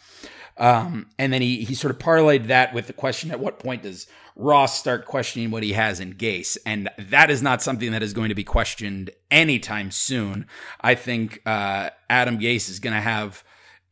Um, 0.57 1.11
and 1.18 1.33
then 1.33 1.42
he 1.42 1.64
he 1.64 1.75
sort 1.75 1.90
of 1.90 1.99
parlayed 1.99 2.46
that 2.46 2.72
with 2.72 2.87
the 2.87 2.92
question: 2.92 3.31
At 3.31 3.40
what 3.40 3.59
point 3.59 3.83
does 3.83 4.07
Ross 4.37 4.79
start 4.79 5.05
questioning 5.05 5.51
what 5.51 5.62
he 5.62 5.72
has 5.72 6.01
in 6.01 6.14
Gase? 6.14 6.57
And 6.64 6.88
that 6.99 7.31
is 7.31 7.42
not 7.42 7.62
something 7.62 7.90
that 7.92 8.03
is 8.03 8.12
going 8.12 8.29
to 8.29 8.35
be 8.35 8.44
questioned 8.44 9.11
anytime 9.31 9.90
soon. 9.90 10.46
I 10.81 10.94
think 10.94 11.42
uh, 11.44 11.90
Adam 12.09 12.38
Gase 12.38 12.70
is 12.70 12.79
going 12.79 12.94
to 12.94 13.01
have. 13.01 13.42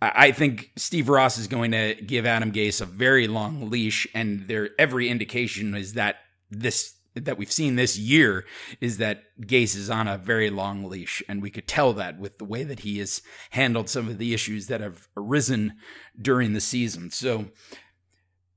I 0.00 0.32
think 0.32 0.72
Steve 0.76 1.08
Ross 1.08 1.38
is 1.38 1.46
going 1.46 1.70
to 1.70 1.94
give 1.94 2.26
Adam 2.26 2.52
Gase 2.52 2.82
a 2.82 2.84
very 2.84 3.26
long 3.26 3.70
leash, 3.70 4.06
and 4.14 4.46
there 4.48 4.70
every 4.78 5.08
indication 5.08 5.74
is 5.74 5.94
that 5.94 6.16
this 6.50 6.94
that 7.14 7.38
we've 7.38 7.52
seen 7.52 7.76
this 7.76 7.96
year 7.96 8.44
is 8.80 8.98
that 8.98 9.22
Gase 9.40 9.76
is 9.76 9.88
on 9.88 10.08
a 10.08 10.18
very 10.18 10.50
long 10.50 10.84
leash, 10.84 11.22
and 11.28 11.40
we 11.40 11.50
could 11.50 11.68
tell 11.68 11.92
that 11.94 12.18
with 12.18 12.38
the 12.38 12.44
way 12.44 12.64
that 12.64 12.80
he 12.80 12.98
has 12.98 13.22
handled 13.50 13.88
some 13.88 14.08
of 14.08 14.18
the 14.18 14.34
issues 14.34 14.66
that 14.66 14.80
have 14.80 15.08
arisen 15.16 15.74
during 16.20 16.52
the 16.52 16.60
season. 16.60 17.10
So, 17.10 17.46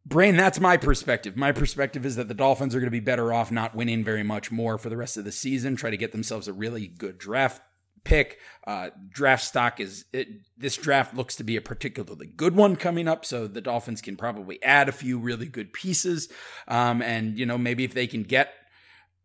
Brain, 0.05 0.37
that's 0.37 0.59
my 0.59 0.77
perspective. 0.77 1.35
My 1.35 1.51
perspective 1.51 2.05
is 2.05 2.15
that 2.15 2.29
the 2.29 2.33
Dolphins 2.33 2.73
are 2.73 2.79
going 2.79 2.87
to 2.87 2.91
be 2.91 3.01
better 3.01 3.33
off 3.33 3.51
not 3.51 3.75
winning 3.75 4.05
very 4.05 4.23
much 4.23 4.51
more 4.51 4.77
for 4.77 4.89
the 4.89 4.97
rest 4.97 5.17
of 5.17 5.25
the 5.25 5.33
season, 5.33 5.75
try 5.75 5.89
to 5.89 5.97
get 5.97 6.13
themselves 6.13 6.47
a 6.47 6.53
really 6.53 6.87
good 6.87 7.17
draft 7.17 7.61
pick. 8.03 8.39
Uh, 8.65 8.89
draft 9.09 9.43
stock 9.43 9.79
is 9.79 10.05
it, 10.11 10.27
this 10.57 10.75
draft 10.75 11.15
looks 11.15 11.35
to 11.37 11.43
be 11.43 11.55
a 11.55 11.61
particularly 11.61 12.27
good 12.27 12.55
one 12.55 12.75
coming 12.75 13.07
up, 13.07 13.25
so 13.25 13.47
the 13.47 13.61
Dolphins 13.61 14.01
can 14.01 14.17
probably 14.17 14.61
add 14.63 14.89
a 14.89 14.91
few 14.91 15.17
really 15.17 15.47
good 15.47 15.73
pieces. 15.73 16.29
Um, 16.67 17.01
and 17.01 17.37
you 17.37 17.45
know 17.45 17.57
maybe 17.57 17.83
if 17.83 17.93
they 17.93 18.07
can 18.07 18.23
get 18.23 18.53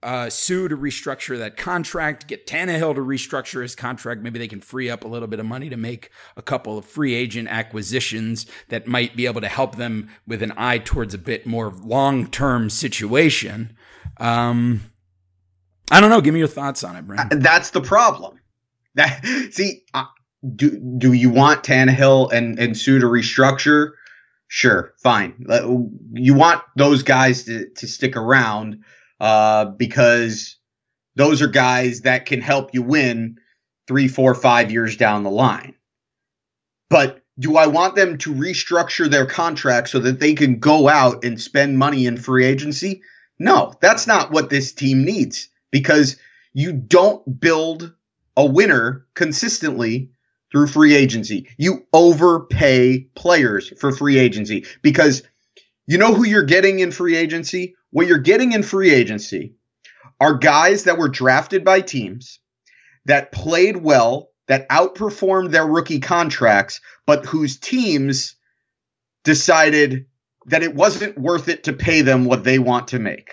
uh, 0.02 0.28
Suh 0.28 0.68
to 0.68 0.76
restructure 0.76 1.38
that 1.38 1.56
contract, 1.56 2.26
get 2.26 2.46
Tannehill 2.46 2.94
to 2.96 3.00
restructure 3.00 3.62
his 3.62 3.74
contract. 3.74 4.20
Maybe 4.20 4.38
they 4.38 4.48
can 4.48 4.60
free 4.60 4.90
up 4.90 5.04
a 5.04 5.08
little 5.08 5.28
bit 5.28 5.38
of 5.38 5.46
money 5.46 5.68
to 5.68 5.76
make 5.76 6.10
a 6.36 6.42
couple 6.42 6.76
of 6.76 6.84
free 6.84 7.14
agent 7.14 7.48
acquisitions 7.48 8.46
that 8.68 8.86
might 8.86 9.16
be 9.16 9.26
able 9.26 9.40
to 9.40 9.48
help 9.48 9.76
them 9.76 10.08
with 10.26 10.42
an 10.42 10.52
eye 10.56 10.78
towards 10.78 11.14
a 11.14 11.18
bit 11.18 11.46
more 11.46 11.70
long 11.70 12.26
term 12.26 12.68
situation. 12.68 13.76
Um, 14.18 14.92
I 15.90 16.00
don't 16.00 16.10
know. 16.10 16.20
Give 16.20 16.34
me 16.34 16.40
your 16.40 16.48
thoughts 16.48 16.82
on 16.82 16.96
it, 16.96 17.06
Brandon. 17.06 17.38
That's 17.38 17.70
the 17.70 17.80
problem. 17.80 18.40
That 18.94 19.24
see, 19.52 19.84
uh, 19.94 20.04
do 20.54 20.70
do 20.98 21.12
you 21.12 21.30
want 21.30 21.62
Tannehill 21.64 22.32
and 22.32 22.58
and 22.58 22.76
Suh 22.76 22.98
to 22.98 23.06
restructure? 23.06 23.92
Sure, 24.48 24.92
fine. 25.02 25.46
You 26.12 26.34
want 26.34 26.62
those 26.76 27.02
guys 27.02 27.44
to 27.44 27.68
to 27.76 27.86
stick 27.86 28.16
around 28.16 28.84
uh, 29.20 29.66
because 29.66 30.56
those 31.16 31.42
are 31.42 31.48
guys 31.48 32.02
that 32.02 32.26
can 32.26 32.40
help 32.40 32.74
you 32.74 32.82
win 32.82 33.38
three, 33.86 34.08
four, 34.08 34.34
five 34.34 34.70
years 34.70 34.96
down 34.96 35.22
the 35.22 35.30
line. 35.30 35.74
But 36.90 37.22
do 37.38 37.56
I 37.56 37.66
want 37.66 37.94
them 37.94 38.18
to 38.18 38.34
restructure 38.34 39.10
their 39.10 39.26
contract 39.26 39.88
so 39.88 39.98
that 40.00 40.20
they 40.20 40.34
can 40.34 40.58
go 40.58 40.88
out 40.88 41.24
and 41.24 41.40
spend 41.40 41.78
money 41.78 42.06
in 42.06 42.16
free 42.16 42.44
agency? 42.44 43.02
No, 43.38 43.72
that's 43.80 44.06
not 44.06 44.30
what 44.30 44.50
this 44.50 44.72
team 44.72 45.04
needs 45.04 45.48
because 45.70 46.16
you 46.52 46.72
don't 46.72 47.40
build 47.40 47.94
a 48.36 48.44
winner 48.44 49.06
consistently 49.14 50.10
through 50.50 50.66
free 50.66 50.94
agency. 50.94 51.48
You 51.56 51.86
overpay 51.92 53.08
players 53.14 53.72
for 53.78 53.92
free 53.92 54.18
agency 54.18 54.66
because 54.82 55.22
you 55.86 55.98
know 55.98 56.14
who 56.14 56.24
you're 56.24 56.44
getting 56.44 56.78
in 56.78 56.92
free 56.92 57.16
agency? 57.16 57.74
What 57.90 58.06
you're 58.06 58.18
getting 58.18 58.52
in 58.52 58.62
free 58.62 58.90
agency 58.90 59.54
are 60.20 60.34
guys 60.34 60.84
that 60.84 60.98
were 60.98 61.08
drafted 61.08 61.64
by 61.64 61.80
teams 61.80 62.38
that 63.06 63.32
played 63.32 63.76
well, 63.76 64.30
that 64.46 64.68
outperformed 64.68 65.50
their 65.50 65.66
rookie 65.66 66.00
contracts, 66.00 66.80
but 67.06 67.26
whose 67.26 67.58
teams 67.58 68.36
decided 69.24 70.06
that 70.46 70.62
it 70.62 70.74
wasn't 70.74 71.18
worth 71.18 71.48
it 71.48 71.64
to 71.64 71.72
pay 71.72 72.02
them 72.02 72.24
what 72.24 72.44
they 72.44 72.58
want 72.58 72.88
to 72.88 72.98
make. 72.98 73.32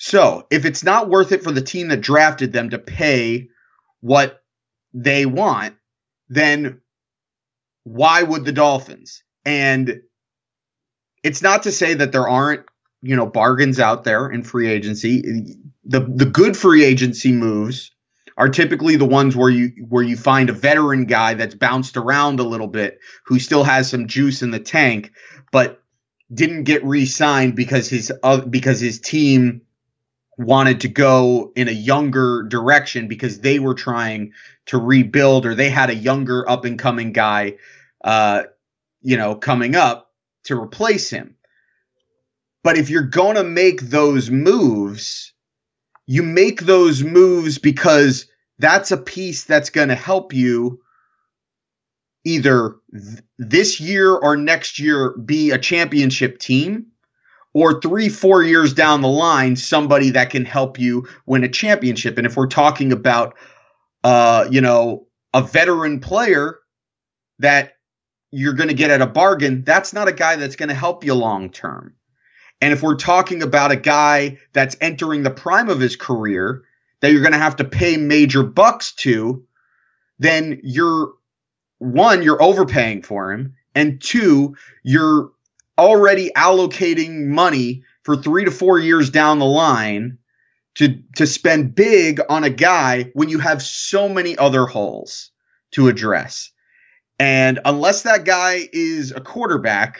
So 0.00 0.46
if 0.48 0.64
it's 0.64 0.84
not 0.84 1.10
worth 1.10 1.32
it 1.32 1.42
for 1.42 1.50
the 1.50 1.60
team 1.60 1.88
that 1.88 2.00
drafted 2.00 2.52
them 2.52 2.70
to 2.70 2.78
pay 2.78 3.48
what 4.00 4.40
they 4.94 5.26
want, 5.26 5.74
then 6.28 6.80
why 7.82 8.22
would 8.22 8.44
the 8.44 8.52
Dolphins? 8.52 9.24
And 9.44 10.02
it's 11.24 11.42
not 11.42 11.64
to 11.64 11.72
say 11.72 11.94
that 11.94 12.12
there 12.12 12.28
aren't, 12.28 12.64
you 13.02 13.16
know, 13.16 13.26
bargains 13.26 13.80
out 13.80 14.04
there 14.04 14.30
in 14.30 14.44
free 14.44 14.68
agency. 14.68 15.56
The 15.84 16.00
the 16.00 16.26
good 16.26 16.56
free 16.56 16.84
agency 16.84 17.32
moves 17.32 17.90
are 18.36 18.48
typically 18.48 18.94
the 18.94 19.04
ones 19.04 19.34
where 19.34 19.50
you 19.50 19.84
where 19.88 20.04
you 20.04 20.16
find 20.16 20.48
a 20.48 20.52
veteran 20.52 21.06
guy 21.06 21.34
that's 21.34 21.56
bounced 21.56 21.96
around 21.96 22.38
a 22.38 22.44
little 22.44 22.68
bit 22.68 23.00
who 23.26 23.40
still 23.40 23.64
has 23.64 23.90
some 23.90 24.06
juice 24.06 24.42
in 24.42 24.52
the 24.52 24.60
tank 24.60 25.10
but 25.50 25.82
didn't 26.32 26.64
get 26.64 26.84
re-signed 26.84 27.56
because 27.56 27.88
his 27.88 28.12
uh, 28.22 28.40
because 28.42 28.80
his 28.80 29.00
team 29.00 29.62
wanted 30.38 30.80
to 30.80 30.88
go 30.88 31.52
in 31.56 31.68
a 31.68 31.72
younger 31.72 32.44
direction 32.44 33.08
because 33.08 33.40
they 33.40 33.58
were 33.58 33.74
trying 33.74 34.32
to 34.66 34.78
rebuild 34.78 35.44
or 35.44 35.54
they 35.54 35.70
had 35.70 35.90
a 35.90 35.94
younger 35.94 36.48
up 36.48 36.64
and 36.64 36.78
coming 36.78 37.12
guy 37.12 37.56
uh 38.04 38.44
you 39.02 39.16
know 39.16 39.34
coming 39.34 39.74
up 39.74 40.12
to 40.44 40.58
replace 40.58 41.10
him. 41.10 41.34
But 42.62 42.78
if 42.78 42.90
you're 42.90 43.02
going 43.02 43.36
to 43.36 43.44
make 43.44 43.80
those 43.80 44.30
moves 44.30 45.32
you 46.08 46.22
make 46.22 46.62
those 46.62 47.04
moves 47.04 47.58
because 47.58 48.26
that's 48.58 48.90
a 48.90 48.96
piece 48.96 49.44
that's 49.44 49.70
going 49.70 49.88
to 49.88 49.94
help 49.94 50.32
you 50.32 50.80
either 52.24 52.76
th- 52.90 53.20
this 53.38 53.78
year 53.78 54.14
or 54.14 54.36
next 54.36 54.78
year 54.78 55.16
be 55.18 55.50
a 55.50 55.58
championship 55.58 56.38
team 56.38 56.86
or 57.58 57.80
three, 57.80 58.08
four 58.08 58.42
years 58.42 58.72
down 58.72 59.00
the 59.00 59.08
line, 59.08 59.56
somebody 59.56 60.10
that 60.10 60.30
can 60.30 60.44
help 60.44 60.78
you 60.78 61.08
win 61.26 61.44
a 61.44 61.48
championship. 61.48 62.16
And 62.16 62.26
if 62.26 62.36
we're 62.36 62.46
talking 62.46 62.92
about, 62.92 63.34
uh, 64.04 64.46
you 64.50 64.60
know, 64.60 65.06
a 65.34 65.42
veteran 65.42 66.00
player 66.00 66.58
that 67.40 67.72
you're 68.30 68.54
going 68.54 68.68
to 68.68 68.74
get 68.74 68.90
at 68.90 69.02
a 69.02 69.06
bargain, 69.06 69.64
that's 69.64 69.92
not 69.92 70.08
a 70.08 70.12
guy 70.12 70.36
that's 70.36 70.56
going 70.56 70.68
to 70.68 70.74
help 70.74 71.04
you 71.04 71.14
long 71.14 71.50
term. 71.50 71.94
And 72.60 72.72
if 72.72 72.82
we're 72.82 72.96
talking 72.96 73.42
about 73.42 73.72
a 73.72 73.76
guy 73.76 74.38
that's 74.52 74.76
entering 74.80 75.22
the 75.22 75.30
prime 75.30 75.68
of 75.68 75.80
his 75.80 75.96
career 75.96 76.64
that 77.00 77.12
you're 77.12 77.22
going 77.22 77.32
to 77.32 77.38
have 77.38 77.56
to 77.56 77.64
pay 77.64 77.96
major 77.96 78.42
bucks 78.42 78.92
to, 78.96 79.44
then 80.18 80.60
you're 80.62 81.12
one, 81.78 82.22
you're 82.22 82.42
overpaying 82.42 83.02
for 83.02 83.32
him, 83.32 83.54
and 83.74 84.00
two, 84.00 84.56
you're 84.82 85.30
already 85.78 86.30
allocating 86.36 87.26
money 87.26 87.84
for 88.02 88.16
three 88.16 88.44
to 88.44 88.50
four 88.50 88.78
years 88.78 89.10
down 89.10 89.38
the 89.38 89.46
line 89.46 90.18
to 90.74 91.02
to 91.16 91.26
spend 91.26 91.74
big 91.74 92.20
on 92.28 92.44
a 92.44 92.50
guy 92.50 93.10
when 93.14 93.28
you 93.28 93.38
have 93.38 93.62
so 93.62 94.08
many 94.08 94.36
other 94.36 94.66
holes 94.66 95.30
to 95.72 95.88
address. 95.88 96.50
And 97.18 97.60
unless 97.64 98.02
that 98.02 98.24
guy 98.24 98.68
is 98.72 99.12
a 99.12 99.20
quarterback 99.20 99.98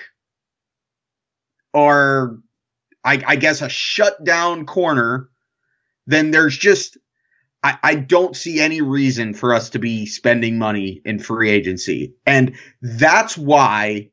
or 1.74 2.38
I, 3.04 3.22
I 3.26 3.36
guess 3.36 3.60
a 3.60 3.68
shutdown 3.68 4.66
corner, 4.66 5.28
then 6.06 6.30
there's 6.30 6.56
just 6.56 6.96
I, 7.62 7.78
I 7.82 7.94
don't 7.96 8.36
see 8.36 8.60
any 8.60 8.80
reason 8.80 9.34
for 9.34 9.52
us 9.52 9.70
to 9.70 9.78
be 9.78 10.06
spending 10.06 10.58
money 10.58 11.02
in 11.04 11.18
free 11.18 11.50
agency. 11.50 12.14
And 12.24 12.56
that's 12.80 13.36
why 13.36 14.10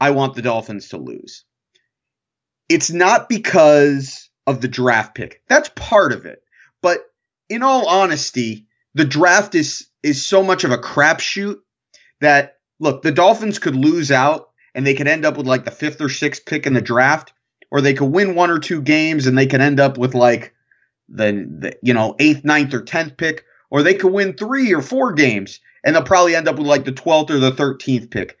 I 0.00 0.10
want 0.10 0.34
the 0.34 0.42
Dolphins 0.42 0.88
to 0.88 0.96
lose. 0.96 1.44
It's 2.68 2.90
not 2.90 3.28
because 3.28 4.30
of 4.46 4.60
the 4.60 4.68
draft 4.68 5.14
pick. 5.14 5.42
That's 5.48 5.70
part 5.74 6.12
of 6.12 6.24
it. 6.24 6.42
But 6.80 7.00
in 7.48 7.62
all 7.62 7.86
honesty, 7.86 8.66
the 8.94 9.04
draft 9.04 9.54
is 9.54 9.88
is 10.02 10.24
so 10.24 10.42
much 10.42 10.64
of 10.64 10.70
a 10.70 10.78
crapshoot 10.78 11.58
that 12.20 12.56
look, 12.78 13.02
the 13.02 13.12
Dolphins 13.12 13.58
could 13.58 13.76
lose 13.76 14.10
out 14.10 14.50
and 14.74 14.86
they 14.86 14.94
could 14.94 15.08
end 15.08 15.26
up 15.26 15.36
with 15.36 15.46
like 15.46 15.64
the 15.64 15.70
fifth 15.70 16.00
or 16.00 16.08
sixth 16.08 16.46
pick 16.46 16.66
in 16.66 16.74
the 16.74 16.80
draft, 16.80 17.32
or 17.70 17.80
they 17.80 17.94
could 17.94 18.06
win 18.06 18.34
one 18.34 18.50
or 18.50 18.58
two 18.58 18.80
games 18.80 19.26
and 19.26 19.36
they 19.36 19.46
could 19.46 19.60
end 19.60 19.80
up 19.80 19.98
with 19.98 20.14
like 20.14 20.54
the, 21.08 21.32
the 21.60 21.76
you 21.82 21.92
know 21.92 22.16
eighth, 22.18 22.44
ninth, 22.44 22.72
or 22.72 22.82
tenth 22.82 23.16
pick, 23.16 23.44
or 23.70 23.82
they 23.82 23.94
could 23.94 24.12
win 24.12 24.32
three 24.32 24.72
or 24.72 24.80
four 24.80 25.12
games 25.12 25.60
and 25.84 25.94
they'll 25.94 26.02
probably 26.02 26.34
end 26.34 26.48
up 26.48 26.56
with 26.56 26.66
like 26.66 26.84
the 26.84 26.92
twelfth 26.92 27.30
or 27.30 27.38
the 27.38 27.52
thirteenth 27.52 28.10
pick. 28.10 28.36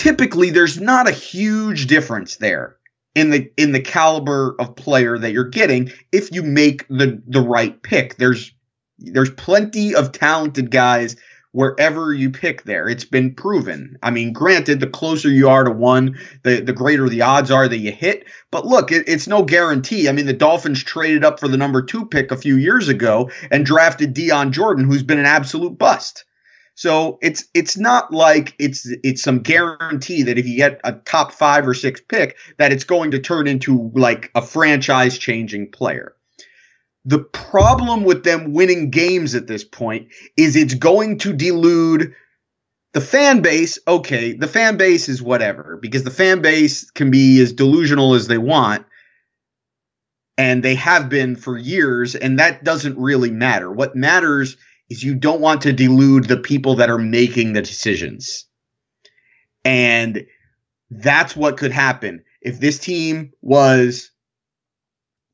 Typically, 0.00 0.48
there's 0.48 0.80
not 0.80 1.06
a 1.06 1.12
huge 1.12 1.86
difference 1.86 2.36
there 2.36 2.76
in 3.14 3.28
the 3.28 3.52
in 3.58 3.72
the 3.72 3.80
caliber 3.82 4.56
of 4.58 4.74
player 4.74 5.18
that 5.18 5.32
you're 5.32 5.44
getting 5.44 5.92
if 6.10 6.32
you 6.32 6.42
make 6.42 6.88
the 6.88 7.22
the 7.26 7.42
right 7.42 7.82
pick. 7.82 8.16
There's 8.16 8.50
there's 8.98 9.28
plenty 9.28 9.94
of 9.94 10.12
talented 10.12 10.70
guys 10.70 11.16
wherever 11.52 12.14
you 12.14 12.30
pick 12.30 12.62
there. 12.62 12.88
It's 12.88 13.04
been 13.04 13.34
proven. 13.34 13.98
I 14.02 14.10
mean, 14.10 14.32
granted, 14.32 14.80
the 14.80 14.86
closer 14.86 15.28
you 15.28 15.50
are 15.50 15.64
to 15.64 15.70
one, 15.70 16.18
the, 16.44 16.60
the 16.60 16.72
greater 16.72 17.06
the 17.10 17.20
odds 17.20 17.50
are 17.50 17.68
that 17.68 17.76
you 17.76 17.92
hit. 17.92 18.24
But 18.50 18.64
look, 18.64 18.90
it, 18.90 19.06
it's 19.06 19.26
no 19.26 19.42
guarantee. 19.42 20.08
I 20.08 20.12
mean, 20.12 20.26
the 20.26 20.32
Dolphins 20.32 20.82
traded 20.82 21.26
up 21.26 21.38
for 21.40 21.48
the 21.48 21.58
number 21.58 21.82
two 21.82 22.06
pick 22.06 22.30
a 22.30 22.38
few 22.38 22.56
years 22.56 22.88
ago 22.88 23.30
and 23.50 23.66
drafted 23.66 24.14
Dion 24.14 24.50
Jordan, 24.50 24.86
who's 24.86 25.02
been 25.02 25.18
an 25.18 25.26
absolute 25.26 25.76
bust. 25.76 26.24
So 26.80 27.18
it's 27.20 27.44
it's 27.52 27.76
not 27.76 28.10
like 28.10 28.54
it's 28.58 28.88
it's 29.04 29.20
some 29.20 29.40
guarantee 29.40 30.22
that 30.22 30.38
if 30.38 30.46
you 30.46 30.56
get 30.56 30.80
a 30.82 30.94
top 30.94 31.30
five 31.32 31.68
or 31.68 31.74
six 31.74 32.00
pick 32.00 32.38
that 32.56 32.72
it's 32.72 32.84
going 32.84 33.10
to 33.10 33.18
turn 33.18 33.46
into 33.46 33.90
like 33.94 34.30
a 34.34 34.40
franchise 34.40 35.18
changing 35.18 35.72
player. 35.72 36.14
The 37.04 37.18
problem 37.18 38.04
with 38.04 38.24
them 38.24 38.54
winning 38.54 38.88
games 38.88 39.34
at 39.34 39.46
this 39.46 39.62
point 39.62 40.08
is 40.38 40.56
it's 40.56 40.72
going 40.72 41.18
to 41.18 41.34
delude 41.34 42.14
the 42.94 43.02
fan 43.02 43.42
base. 43.42 43.78
Okay, 43.86 44.32
the 44.32 44.48
fan 44.48 44.78
base 44.78 45.10
is 45.10 45.20
whatever 45.20 45.78
because 45.82 46.04
the 46.04 46.10
fan 46.10 46.40
base 46.40 46.90
can 46.90 47.10
be 47.10 47.42
as 47.42 47.52
delusional 47.52 48.14
as 48.14 48.26
they 48.26 48.38
want. 48.38 48.86
And 50.38 50.62
they 50.62 50.76
have 50.76 51.10
been 51.10 51.36
for 51.36 51.58
years, 51.58 52.14
and 52.14 52.38
that 52.38 52.64
doesn't 52.64 52.96
really 52.96 53.30
matter. 53.30 53.70
What 53.70 53.94
matters 53.94 54.56
is 54.90 55.02
you 55.02 55.14
don't 55.14 55.40
want 55.40 55.62
to 55.62 55.72
delude 55.72 56.24
the 56.24 56.36
people 56.36 56.76
that 56.76 56.90
are 56.90 56.98
making 56.98 57.52
the 57.52 57.62
decisions. 57.62 58.44
And 59.64 60.26
that's 60.90 61.36
what 61.36 61.56
could 61.56 61.72
happen. 61.72 62.24
If 62.42 62.58
this 62.58 62.78
team 62.78 63.32
was 63.40 64.10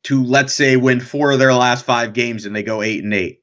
to 0.05 0.23
let's 0.23 0.55
say 0.55 0.77
win 0.77 1.01
four 1.01 1.33
of 1.33 1.39
their 1.39 1.55
last 1.55 1.85
five 1.85 2.13
games 2.13 2.45
and 2.45 2.55
they 2.55 2.63
go 2.63 2.83
eight 2.83 3.03
and 3.03 3.15
eight. 3.15 3.43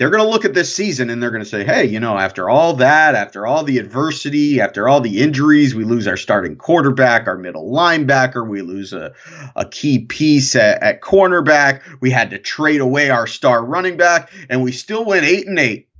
They're 0.00 0.08
going 0.08 0.24
to 0.24 0.30
look 0.30 0.46
at 0.46 0.54
this 0.54 0.74
season 0.74 1.10
and 1.10 1.22
they're 1.22 1.30
going 1.30 1.44
to 1.44 1.48
say, 1.48 1.62
hey, 1.62 1.84
you 1.84 2.00
know, 2.00 2.16
after 2.16 2.48
all 2.48 2.72
that, 2.76 3.14
after 3.14 3.46
all 3.46 3.64
the 3.64 3.76
adversity, 3.76 4.58
after 4.58 4.88
all 4.88 5.02
the 5.02 5.20
injuries, 5.20 5.74
we 5.74 5.84
lose 5.84 6.06
our 6.06 6.16
starting 6.16 6.56
quarterback, 6.56 7.26
our 7.26 7.36
middle 7.36 7.70
linebacker, 7.70 8.48
we 8.48 8.62
lose 8.62 8.94
a, 8.94 9.12
a 9.56 9.68
key 9.68 9.98
piece 9.98 10.56
at, 10.56 10.82
at 10.82 11.02
cornerback, 11.02 11.82
we 12.00 12.10
had 12.10 12.30
to 12.30 12.38
trade 12.38 12.80
away 12.80 13.10
our 13.10 13.26
star 13.26 13.62
running 13.62 13.98
back, 13.98 14.32
and 14.48 14.62
we 14.62 14.72
still 14.72 15.04
went 15.04 15.26
eight 15.26 15.46
and 15.46 15.58
eight. 15.58 15.90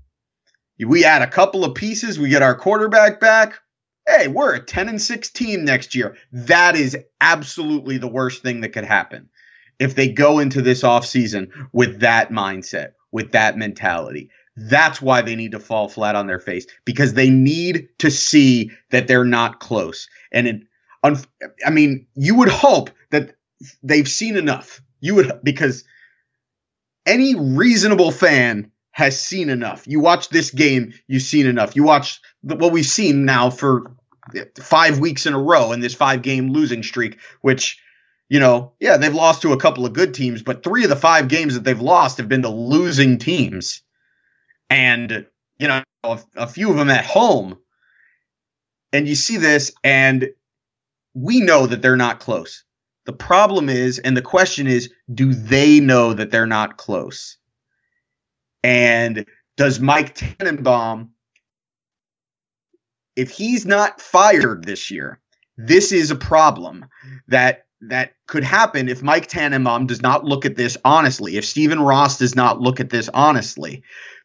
We 0.78 1.04
add 1.04 1.20
a 1.20 1.26
couple 1.26 1.62
of 1.62 1.74
pieces, 1.74 2.18
we 2.18 2.30
get 2.30 2.40
our 2.40 2.54
quarterback 2.54 3.20
back. 3.20 3.58
Hey, 4.08 4.28
we're 4.28 4.54
a 4.54 4.64
10 4.64 4.88
and 4.88 5.02
6 5.02 5.30
team 5.32 5.66
next 5.66 5.94
year. 5.94 6.16
That 6.32 6.74
is 6.74 6.96
absolutely 7.20 7.98
the 7.98 8.08
worst 8.08 8.42
thing 8.42 8.62
that 8.62 8.70
could 8.70 8.86
happen 8.86 9.28
if 9.78 9.94
they 9.94 10.08
go 10.08 10.38
into 10.38 10.62
this 10.62 10.84
offseason 10.84 11.50
with 11.72 12.00
that 12.00 12.30
mindset, 12.30 12.92
with 13.12 13.32
that 13.32 13.56
mentality. 13.56 14.30
That's 14.56 15.00
why 15.00 15.22
they 15.22 15.36
need 15.36 15.52
to 15.52 15.60
fall 15.60 15.88
flat 15.88 16.16
on 16.16 16.26
their 16.26 16.40
face 16.40 16.66
because 16.84 17.14
they 17.14 17.30
need 17.30 17.88
to 17.98 18.10
see 18.10 18.72
that 18.90 19.06
they're 19.06 19.24
not 19.24 19.60
close. 19.60 20.08
And 20.32 20.46
it, 20.46 20.62
I 21.64 21.70
mean, 21.70 22.06
you 22.14 22.36
would 22.36 22.48
hope 22.48 22.90
that 23.10 23.34
they've 23.82 24.08
seen 24.08 24.36
enough. 24.36 24.82
You 25.00 25.14
would 25.16 25.40
because 25.42 25.84
any 27.06 27.34
reasonable 27.34 28.10
fan 28.10 28.70
has 28.92 29.20
seen 29.20 29.48
enough. 29.48 29.86
You 29.86 30.00
watch 30.00 30.28
this 30.28 30.50
game, 30.50 30.92
you've 31.06 31.22
seen 31.22 31.46
enough. 31.46 31.74
You 31.74 31.84
watch 31.84 32.20
what 32.42 32.72
we've 32.72 32.84
seen 32.84 33.24
now 33.24 33.50
for 33.50 33.94
five 34.60 34.98
weeks 34.98 35.26
in 35.26 35.32
a 35.32 35.40
row 35.40 35.72
in 35.72 35.80
this 35.80 35.94
five 35.94 36.22
game 36.22 36.52
losing 36.52 36.82
streak, 36.82 37.18
which 37.40 37.80
you 38.30 38.38
know, 38.38 38.72
yeah, 38.78 38.96
they've 38.96 39.12
lost 39.12 39.42
to 39.42 39.52
a 39.52 39.58
couple 39.58 39.84
of 39.84 39.92
good 39.92 40.14
teams, 40.14 40.40
but 40.40 40.62
three 40.62 40.84
of 40.84 40.88
the 40.88 40.96
five 40.96 41.26
games 41.26 41.54
that 41.54 41.64
they've 41.64 41.80
lost 41.80 42.18
have 42.18 42.28
been 42.28 42.42
to 42.42 42.48
losing 42.48 43.18
teams. 43.18 43.82
And, 44.70 45.26
you 45.58 45.66
know, 45.66 45.82
a, 46.04 46.20
a 46.36 46.46
few 46.46 46.70
of 46.70 46.76
them 46.76 46.90
at 46.90 47.04
home. 47.04 47.58
And 48.92 49.08
you 49.08 49.16
see 49.16 49.36
this, 49.36 49.72
and 49.82 50.30
we 51.12 51.40
know 51.40 51.66
that 51.66 51.82
they're 51.82 51.96
not 51.96 52.20
close. 52.20 52.62
The 53.04 53.12
problem 53.12 53.68
is, 53.68 53.98
and 53.98 54.16
the 54.16 54.22
question 54.22 54.68
is, 54.68 54.92
do 55.12 55.34
they 55.34 55.80
know 55.80 56.14
that 56.14 56.30
they're 56.30 56.46
not 56.46 56.76
close? 56.76 57.36
And 58.62 59.26
does 59.56 59.80
Mike 59.80 60.14
Tannenbaum, 60.14 61.10
if 63.16 63.30
he's 63.30 63.66
not 63.66 64.00
fired 64.00 64.64
this 64.64 64.92
year, 64.92 65.20
this 65.56 65.90
is 65.90 66.12
a 66.12 66.16
problem 66.16 66.86
that 67.26 67.66
that 67.82 68.12
could 68.26 68.44
happen 68.44 68.88
if 68.88 69.02
Mike 69.02 69.26
Tannenbaum 69.26 69.86
does 69.86 70.02
not 70.02 70.24
look 70.24 70.44
at 70.44 70.56
this 70.56 70.76
honestly, 70.84 71.36
if 71.36 71.44
Stephen 71.44 71.80
Ross 71.80 72.18
does 72.18 72.34
not 72.34 72.60
look 72.60 72.80
at 72.80 72.90
this 72.90 73.08
honestly. 73.12 73.82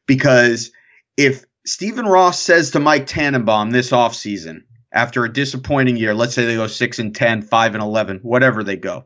Because 0.07 0.71
if 1.17 1.45
Stephen 1.65 2.05
Ross 2.05 2.41
says 2.41 2.71
to 2.71 2.79
Mike 2.79 3.07
Tannenbaum 3.07 3.71
this 3.71 3.91
offseason, 3.91 4.63
after 4.91 5.25
a 5.25 5.33
disappointing 5.33 5.97
year, 5.97 6.13
let's 6.13 6.33
say 6.33 6.45
they 6.45 6.55
go 6.55 6.67
6 6.67 6.99
and 6.99 7.15
10, 7.15 7.41
5 7.43 7.73
and 7.73 7.83
11, 7.83 8.19
whatever 8.23 8.63
they 8.63 8.77
go. 8.77 9.05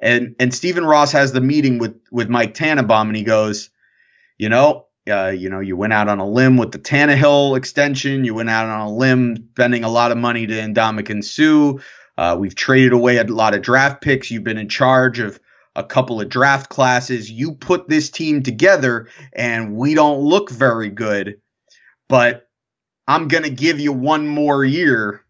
And 0.00 0.34
and 0.40 0.52
Stephen 0.52 0.84
Ross 0.84 1.12
has 1.12 1.32
the 1.32 1.40
meeting 1.40 1.78
with 1.78 2.00
with 2.10 2.28
Mike 2.28 2.54
Tannenbaum 2.54 3.06
and 3.06 3.16
he 3.16 3.22
goes, 3.22 3.70
you 4.36 4.48
know, 4.48 4.86
uh, 5.08 5.28
you 5.28 5.48
know, 5.48 5.60
you 5.60 5.76
went 5.76 5.92
out 5.92 6.08
on 6.08 6.18
a 6.18 6.26
limb 6.26 6.56
with 6.56 6.72
the 6.72 6.78
Tannehill 6.78 7.56
extension. 7.56 8.24
You 8.24 8.34
went 8.34 8.50
out 8.50 8.66
on 8.66 8.80
a 8.80 8.92
limb 8.92 9.48
spending 9.52 9.84
a 9.84 9.88
lot 9.88 10.10
of 10.10 10.18
money 10.18 10.46
to 10.46 10.54
Ndamukong 10.54 11.22
Suh. 11.22 11.80
Uh, 12.16 12.36
we've 12.38 12.54
traded 12.54 12.92
away 12.92 13.16
a 13.16 13.24
lot 13.24 13.54
of 13.54 13.62
draft 13.62 14.02
picks. 14.02 14.30
You've 14.30 14.44
been 14.44 14.58
in 14.58 14.68
charge 14.68 15.18
of 15.18 15.40
a 15.74 15.84
couple 15.84 16.20
of 16.20 16.28
draft 16.28 16.68
classes. 16.68 17.30
You 17.30 17.52
put 17.52 17.88
this 17.88 18.10
team 18.10 18.42
together, 18.42 19.08
and 19.32 19.74
we 19.74 19.94
don't 19.94 20.20
look 20.20 20.50
very 20.50 20.90
good. 20.90 21.40
But 22.08 22.48
I'm 23.08 23.28
going 23.28 23.44
to 23.44 23.50
give 23.50 23.80
you 23.80 23.92
one 23.92 24.28
more 24.28 24.64
year. 24.64 25.24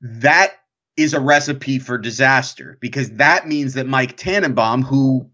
That 0.00 0.52
is 0.96 1.12
a 1.12 1.20
recipe 1.20 1.78
for 1.78 1.98
disaster 1.98 2.78
because 2.80 3.10
that 3.12 3.46
means 3.46 3.74
that 3.74 3.86
Mike 3.86 4.16
Tannenbaum, 4.16 4.82
who 4.82 5.30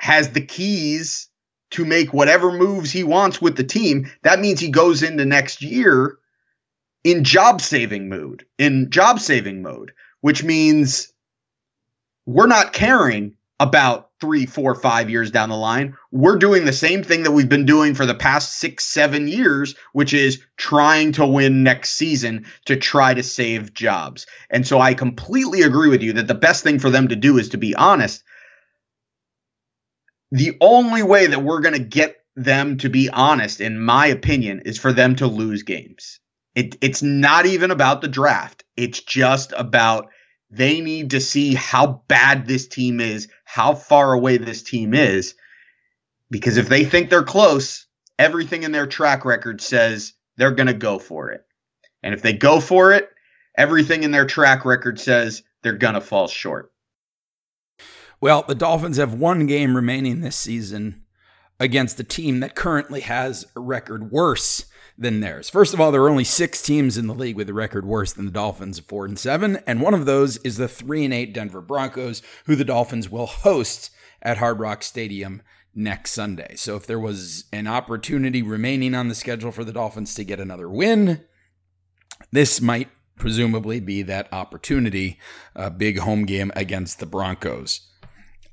has 0.00 0.30
the 0.30 0.40
keys 0.40 1.28
to 1.70 1.84
make 1.84 2.12
whatever 2.12 2.52
moves 2.52 2.90
he 2.90 3.04
wants 3.04 3.40
with 3.40 3.56
the 3.56 3.64
team, 3.64 4.10
that 4.22 4.40
means 4.40 4.60
he 4.60 4.70
goes 4.70 5.02
into 5.02 5.24
next 5.24 5.62
year 5.62 6.18
in 7.04 7.22
job 7.22 7.60
saving 7.60 8.08
mode, 8.08 8.46
in 8.58 8.90
job 8.90 9.20
saving 9.20 9.62
mode, 9.62 9.92
which 10.22 10.42
means 10.42 11.12
we're 12.26 12.46
not 12.46 12.72
caring 12.72 13.36
about 13.60 14.10
three, 14.20 14.46
four, 14.46 14.74
five 14.74 15.10
years 15.10 15.30
down 15.30 15.50
the 15.50 15.56
line. 15.56 15.96
We're 16.10 16.38
doing 16.38 16.64
the 16.64 16.72
same 16.72 17.02
thing 17.02 17.22
that 17.22 17.30
we've 17.30 17.48
been 17.48 17.66
doing 17.66 17.94
for 17.94 18.06
the 18.06 18.14
past 18.14 18.58
six, 18.58 18.84
seven 18.84 19.28
years, 19.28 19.74
which 19.92 20.14
is 20.14 20.42
trying 20.56 21.12
to 21.12 21.26
win 21.26 21.62
next 21.62 21.90
season 21.90 22.46
to 22.64 22.76
try 22.76 23.14
to 23.14 23.22
save 23.22 23.74
jobs. 23.74 24.26
And 24.50 24.66
so 24.66 24.80
I 24.80 24.94
completely 24.94 25.62
agree 25.62 25.90
with 25.90 26.02
you 26.02 26.14
that 26.14 26.26
the 26.26 26.34
best 26.34 26.64
thing 26.64 26.78
for 26.78 26.90
them 26.90 27.08
to 27.08 27.16
do 27.16 27.38
is 27.38 27.50
to 27.50 27.58
be 27.58 27.74
honest. 27.74 28.24
The 30.32 30.56
only 30.60 31.02
way 31.02 31.26
that 31.26 31.44
we're 31.44 31.60
going 31.60 31.74
to 31.74 31.84
get 31.84 32.16
them 32.34 32.78
to 32.78 32.88
be 32.88 33.08
honest, 33.10 33.60
in 33.60 33.78
my 33.78 34.06
opinion, 34.06 34.62
is 34.64 34.78
for 34.78 34.92
them 34.92 35.16
to 35.16 35.26
lose 35.26 35.62
games. 35.62 36.18
It, 36.54 36.76
it's 36.80 37.02
not 37.02 37.46
even 37.46 37.70
about 37.70 38.00
the 38.00 38.08
draft. 38.08 38.64
It's 38.76 39.00
just 39.00 39.52
about 39.56 40.08
they 40.50 40.80
need 40.80 41.10
to 41.10 41.20
see 41.20 41.54
how 41.54 42.02
bad 42.06 42.46
this 42.46 42.68
team 42.68 43.00
is, 43.00 43.28
how 43.44 43.74
far 43.74 44.12
away 44.12 44.36
this 44.36 44.62
team 44.62 44.94
is. 44.94 45.34
Because 46.30 46.56
if 46.56 46.68
they 46.68 46.84
think 46.84 47.10
they're 47.10 47.24
close, 47.24 47.86
everything 48.18 48.62
in 48.62 48.72
their 48.72 48.86
track 48.86 49.24
record 49.24 49.60
says 49.60 50.12
they're 50.36 50.52
going 50.52 50.68
to 50.68 50.74
go 50.74 50.98
for 50.98 51.30
it. 51.30 51.44
And 52.02 52.14
if 52.14 52.22
they 52.22 52.32
go 52.32 52.60
for 52.60 52.92
it, 52.92 53.08
everything 53.56 54.04
in 54.04 54.10
their 54.10 54.26
track 54.26 54.64
record 54.64 55.00
says 55.00 55.42
they're 55.62 55.72
going 55.72 55.94
to 55.94 56.00
fall 56.00 56.28
short. 56.28 56.72
Well, 58.20 58.44
the 58.46 58.54
Dolphins 58.54 58.96
have 58.96 59.14
one 59.14 59.46
game 59.46 59.74
remaining 59.74 60.20
this 60.20 60.36
season 60.36 61.02
against 61.58 62.00
a 62.00 62.04
team 62.04 62.40
that 62.40 62.54
currently 62.54 63.00
has 63.00 63.44
a 63.56 63.60
record 63.60 64.10
worse 64.10 64.66
than 64.96 65.20
theirs. 65.20 65.50
First 65.50 65.74
of 65.74 65.80
all, 65.80 65.90
there 65.90 66.02
are 66.02 66.10
only 66.10 66.24
six 66.24 66.62
teams 66.62 66.96
in 66.96 67.06
the 67.06 67.14
league 67.14 67.36
with 67.36 67.48
a 67.48 67.54
record 67.54 67.84
worse 67.84 68.12
than 68.12 68.26
the 68.26 68.30
Dolphins 68.30 68.78
of 68.78 68.84
four 68.84 69.04
and 69.04 69.18
seven, 69.18 69.58
and 69.66 69.80
one 69.80 69.94
of 69.94 70.06
those 70.06 70.36
is 70.38 70.56
the 70.56 70.68
three 70.68 71.04
and 71.04 71.12
eight 71.12 71.34
Denver 71.34 71.60
Broncos, 71.60 72.22
who 72.46 72.54
the 72.54 72.64
Dolphins 72.64 73.10
will 73.10 73.26
host 73.26 73.90
at 74.22 74.38
Hard 74.38 74.60
Rock 74.60 74.82
Stadium 74.82 75.42
next 75.74 76.12
Sunday. 76.12 76.54
So 76.56 76.76
if 76.76 76.86
there 76.86 77.00
was 77.00 77.44
an 77.52 77.66
opportunity 77.66 78.42
remaining 78.42 78.94
on 78.94 79.08
the 79.08 79.14
schedule 79.14 79.50
for 79.50 79.64
the 79.64 79.72
Dolphins 79.72 80.14
to 80.14 80.24
get 80.24 80.38
another 80.38 80.68
win, 80.68 81.24
this 82.30 82.60
might 82.60 82.88
presumably 83.16 83.80
be 83.80 84.02
that 84.02 84.32
opportunity, 84.32 85.18
a 85.54 85.70
big 85.70 85.98
home 85.98 86.24
game 86.24 86.52
against 86.54 87.00
the 87.00 87.06
Broncos. 87.06 87.80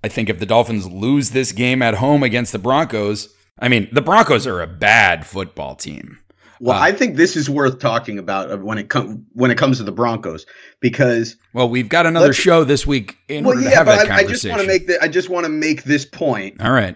I 0.04 0.08
think 0.08 0.30
if 0.30 0.40
the 0.40 0.46
Dolphins 0.46 0.88
lose 0.88 1.30
this 1.30 1.52
game 1.52 1.82
at 1.82 1.96
home 1.96 2.24
against 2.24 2.52
the 2.52 2.60
Broncos, 2.60 3.34
I 3.60 3.70
mean, 3.70 3.88
the 3.92 4.02
Broncos 4.02 4.48
are 4.48 4.62
a 4.62 4.68
bad 4.68 5.26
football 5.26 5.76
team. 5.76 6.18
Well, 6.62 6.78
uh, 6.78 6.80
I 6.80 6.92
think 6.92 7.16
this 7.16 7.36
is 7.36 7.50
worth 7.50 7.80
talking 7.80 8.20
about 8.20 8.62
when 8.62 8.78
it 8.78 8.88
comes 8.88 9.20
when 9.34 9.50
it 9.50 9.58
comes 9.58 9.80
to 9.80 9.84
the 9.84 9.92
Broncos 9.92 10.46
because 10.80 11.36
well, 11.54 11.68
we've 11.68 11.90
got 11.90 12.06
another 12.06 12.34
show 12.34 12.64
this 12.64 12.86
week 12.86 13.18
in 13.28 13.44
well, 13.44 13.56
order 13.56 13.64
yeah, 13.64 13.70
to 13.72 13.76
have 13.78 13.86
that 13.88 14.12
I, 14.12 14.18
I 14.18 14.24
just 14.26 14.48
want 14.48 14.62
to 14.62 14.68
make 14.68 14.86
the, 14.86 15.02
I 15.02 15.08
just 15.08 15.28
want 15.28 15.46
to 15.46 15.52
make 15.52 15.84
this 15.84 16.06
point. 16.06 16.62
All 16.62 16.72
right. 16.72 16.96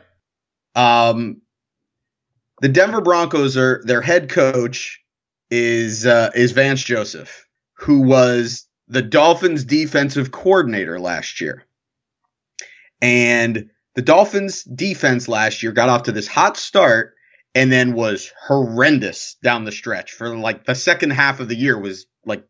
Um, 0.75 1.41
the 2.62 2.69
Denver 2.69 3.01
Broncos 3.01 3.58
are 3.58 3.82
their 3.86 4.01
head 4.01 4.30
coach 4.30 5.01
is 5.49 6.06
uh, 6.06 6.30
is 6.36 6.51
Vance 6.51 6.84
Joseph, 6.84 7.47
who 7.78 8.01
was 8.01 8.67
the 8.88 9.01
Dolphins 9.01 9.65
defensive 9.65 10.30
coordinator 10.32 10.99
last 10.99 11.41
year, 11.41 11.65
and 13.01 13.71
the 13.95 14.04
Dolphins 14.04 14.63
defense 14.63 15.28
last 15.28 15.63
year 15.63 15.71
got 15.71 15.89
off 15.89 16.04
to 16.04 16.12
this 16.12 16.28
hot 16.28 16.56
start 16.56 17.14
and 17.56 17.72
then 17.72 17.94
was 17.94 18.32
horrendous 18.39 19.38
down 19.41 19.63
the 19.63 19.72
stretch 19.72 20.12
for 20.12 20.38
like 20.38 20.65
the 20.65 20.76
second 20.76 21.12
half 21.12 21.39
of 21.39 21.48
the 21.48 21.56
year 21.56 21.80
was 21.80 22.06
like 22.26 22.44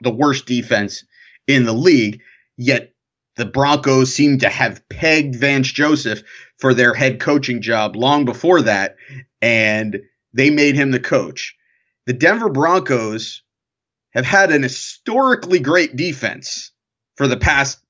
the 0.00 0.14
worst 0.14 0.46
defense 0.46 1.04
in 1.48 1.64
the 1.64 1.72
league. 1.72 2.22
Yet 2.56 2.94
the 3.36 3.44
Broncos 3.44 4.14
seem 4.14 4.38
to 4.38 4.48
have 4.48 4.88
pegged 4.88 5.34
Vance 5.34 5.70
Joseph 5.70 6.22
for 6.58 6.74
their 6.74 6.94
head 6.94 7.18
coaching 7.18 7.60
job 7.60 7.96
long 7.96 8.24
before 8.24 8.62
that, 8.62 8.96
and 9.40 10.00
they 10.32 10.50
made 10.50 10.76
him 10.76 10.92
the 10.92 11.00
coach. 11.00 11.56
The 12.06 12.12
Denver 12.12 12.50
Broncos 12.50 13.42
have 14.10 14.24
had 14.24 14.52
an 14.52 14.62
historically 14.62 15.58
great 15.58 15.96
defense 15.96 16.70
for 17.16 17.26
the 17.26 17.36
past 17.36 17.80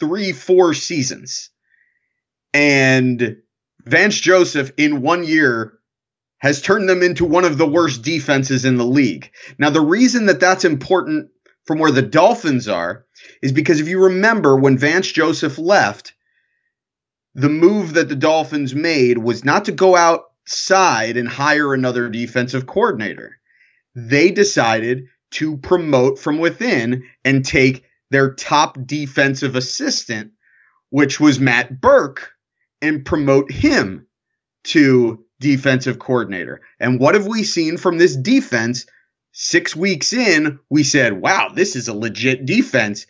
three, 0.00 0.32
four 0.32 0.74
seasons. 0.74 1.50
And 2.54 3.36
Vance 3.84 4.18
Joseph 4.18 4.72
in 4.76 5.02
one 5.02 5.24
year 5.24 5.78
has 6.42 6.60
turned 6.60 6.88
them 6.88 7.04
into 7.04 7.24
one 7.24 7.44
of 7.44 7.56
the 7.56 7.68
worst 7.68 8.02
defenses 8.02 8.64
in 8.64 8.76
the 8.76 8.84
league. 8.84 9.30
Now, 9.58 9.70
the 9.70 9.80
reason 9.80 10.26
that 10.26 10.40
that's 10.40 10.64
important 10.64 11.30
from 11.66 11.78
where 11.78 11.92
the 11.92 12.02
Dolphins 12.02 12.66
are 12.66 13.06
is 13.40 13.52
because 13.52 13.78
if 13.78 13.86
you 13.86 14.02
remember 14.02 14.56
when 14.56 14.76
Vance 14.76 15.10
Joseph 15.12 15.56
left, 15.56 16.14
the 17.36 17.48
move 17.48 17.94
that 17.94 18.08
the 18.08 18.16
Dolphins 18.16 18.74
made 18.74 19.18
was 19.18 19.44
not 19.44 19.66
to 19.66 19.72
go 19.72 19.94
outside 19.94 21.16
and 21.16 21.28
hire 21.28 21.72
another 21.72 22.08
defensive 22.08 22.66
coordinator. 22.66 23.38
They 23.94 24.32
decided 24.32 25.04
to 25.34 25.58
promote 25.58 26.18
from 26.18 26.40
within 26.40 27.04
and 27.24 27.44
take 27.44 27.84
their 28.10 28.34
top 28.34 28.76
defensive 28.84 29.54
assistant, 29.54 30.32
which 30.90 31.20
was 31.20 31.38
Matt 31.38 31.80
Burke, 31.80 32.32
and 32.82 33.04
promote 33.04 33.52
him 33.52 34.08
to 34.64 35.24
defensive 35.42 35.98
coordinator. 35.98 36.62
And 36.80 36.98
what 36.98 37.14
have 37.14 37.26
we 37.26 37.42
seen 37.42 37.76
from 37.76 37.98
this 37.98 38.16
defense? 38.16 38.86
Six 39.34 39.74
weeks 39.74 40.12
in, 40.12 40.58
we 40.70 40.82
said, 40.82 41.20
wow, 41.20 41.48
this 41.54 41.74
is 41.74 41.88
a 41.88 41.94
legit 41.94 42.44
defense. 42.46 43.06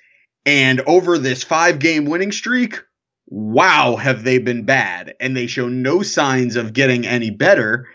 And 0.47 0.81
over 0.83 1.19
this 1.19 1.43
five 1.45 1.79
game 1.79 2.05
winning 2.05 2.33
streak, 2.33 2.81
wow, 3.27 3.97
have 3.97 4.25
they 4.25 4.39
been 4.39 4.65
bad. 4.65 5.15
And 5.21 5.37
they 5.37 5.47
show 5.47 5.69
no 5.69 6.03
signs 6.03 6.57
of 6.57 6.73
getting 6.73 7.07
any 7.07 7.31
better. 7.31 7.89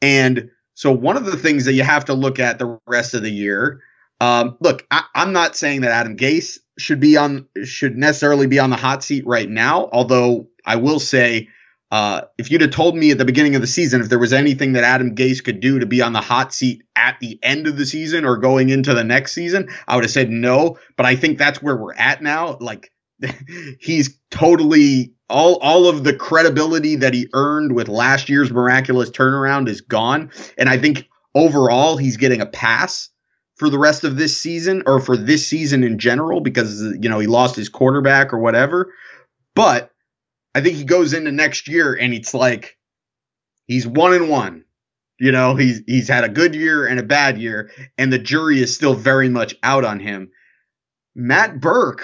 And 0.00 0.50
so, 0.74 0.92
one 0.92 1.16
of 1.16 1.24
the 1.24 1.36
things 1.36 1.64
that 1.64 1.74
you 1.74 1.82
have 1.82 2.06
to 2.06 2.14
look 2.14 2.38
at 2.38 2.58
the 2.58 2.78
rest 2.86 3.14
of 3.14 3.22
the 3.22 3.30
year, 3.30 3.80
um, 4.20 4.56
look, 4.60 4.86
I, 4.90 5.02
I'm 5.14 5.32
not 5.32 5.56
saying 5.56 5.82
that 5.82 5.92
Adam 5.92 6.16
Gase 6.16 6.58
should 6.78 7.00
be 7.00 7.16
on, 7.16 7.46
should 7.64 7.96
necessarily 7.96 8.46
be 8.46 8.58
on 8.58 8.70
the 8.70 8.76
hot 8.76 9.04
seat 9.04 9.26
right 9.26 9.48
now. 9.48 9.88
Although 9.92 10.48
I 10.64 10.76
will 10.76 11.00
say, 11.00 11.48
uh, 11.92 12.22
if 12.38 12.50
you'd 12.50 12.62
have 12.62 12.70
told 12.70 12.96
me 12.96 13.10
at 13.10 13.18
the 13.18 13.24
beginning 13.26 13.54
of 13.54 13.60
the 13.60 13.66
season 13.66 14.00
if 14.00 14.08
there 14.08 14.18
was 14.18 14.32
anything 14.32 14.72
that 14.72 14.82
Adam 14.82 15.14
Gase 15.14 15.44
could 15.44 15.60
do 15.60 15.78
to 15.78 15.84
be 15.84 16.00
on 16.00 16.14
the 16.14 16.22
hot 16.22 16.54
seat 16.54 16.82
at 16.96 17.18
the 17.20 17.38
end 17.42 17.66
of 17.66 17.76
the 17.76 17.84
season 17.84 18.24
or 18.24 18.38
going 18.38 18.70
into 18.70 18.94
the 18.94 19.04
next 19.04 19.34
season, 19.34 19.68
I 19.86 19.94
would 19.94 20.04
have 20.04 20.10
said 20.10 20.30
no. 20.30 20.78
But 20.96 21.04
I 21.04 21.16
think 21.16 21.36
that's 21.36 21.60
where 21.60 21.76
we're 21.76 21.92
at 21.92 22.22
now. 22.22 22.56
Like 22.62 22.90
he's 23.78 24.18
totally 24.30 25.12
all 25.28 25.56
all 25.56 25.86
of 25.86 26.02
the 26.02 26.16
credibility 26.16 26.96
that 26.96 27.12
he 27.12 27.28
earned 27.34 27.74
with 27.74 27.88
last 27.88 28.30
year's 28.30 28.50
miraculous 28.50 29.10
turnaround 29.10 29.68
is 29.68 29.82
gone. 29.82 30.30
And 30.56 30.70
I 30.70 30.78
think 30.78 31.06
overall 31.34 31.98
he's 31.98 32.16
getting 32.16 32.40
a 32.40 32.46
pass 32.46 33.10
for 33.56 33.68
the 33.68 33.78
rest 33.78 34.02
of 34.02 34.16
this 34.16 34.40
season 34.40 34.82
or 34.86 34.98
for 34.98 35.14
this 35.14 35.46
season 35.46 35.84
in 35.84 35.98
general 35.98 36.40
because 36.40 36.80
you 36.80 37.10
know 37.10 37.18
he 37.18 37.26
lost 37.26 37.54
his 37.54 37.68
quarterback 37.68 38.32
or 38.32 38.38
whatever. 38.38 38.94
But 39.54 39.91
I 40.54 40.60
think 40.60 40.76
he 40.76 40.84
goes 40.84 41.12
into 41.12 41.32
next 41.32 41.68
year 41.68 41.94
and 41.94 42.12
it's 42.12 42.34
like 42.34 42.76
he's 43.66 43.86
one 43.86 44.12
and 44.12 44.28
one. 44.28 44.64
You 45.18 45.30
know, 45.30 45.54
he's 45.54 45.82
he's 45.86 46.08
had 46.08 46.24
a 46.24 46.28
good 46.28 46.54
year 46.54 46.84
and 46.86 46.98
a 46.98 47.04
bad 47.04 47.38
year, 47.38 47.70
and 47.96 48.12
the 48.12 48.18
jury 48.18 48.60
is 48.60 48.74
still 48.74 48.94
very 48.94 49.28
much 49.28 49.54
out 49.62 49.84
on 49.84 50.00
him. 50.00 50.32
Matt 51.14 51.60
Burke, 51.60 52.02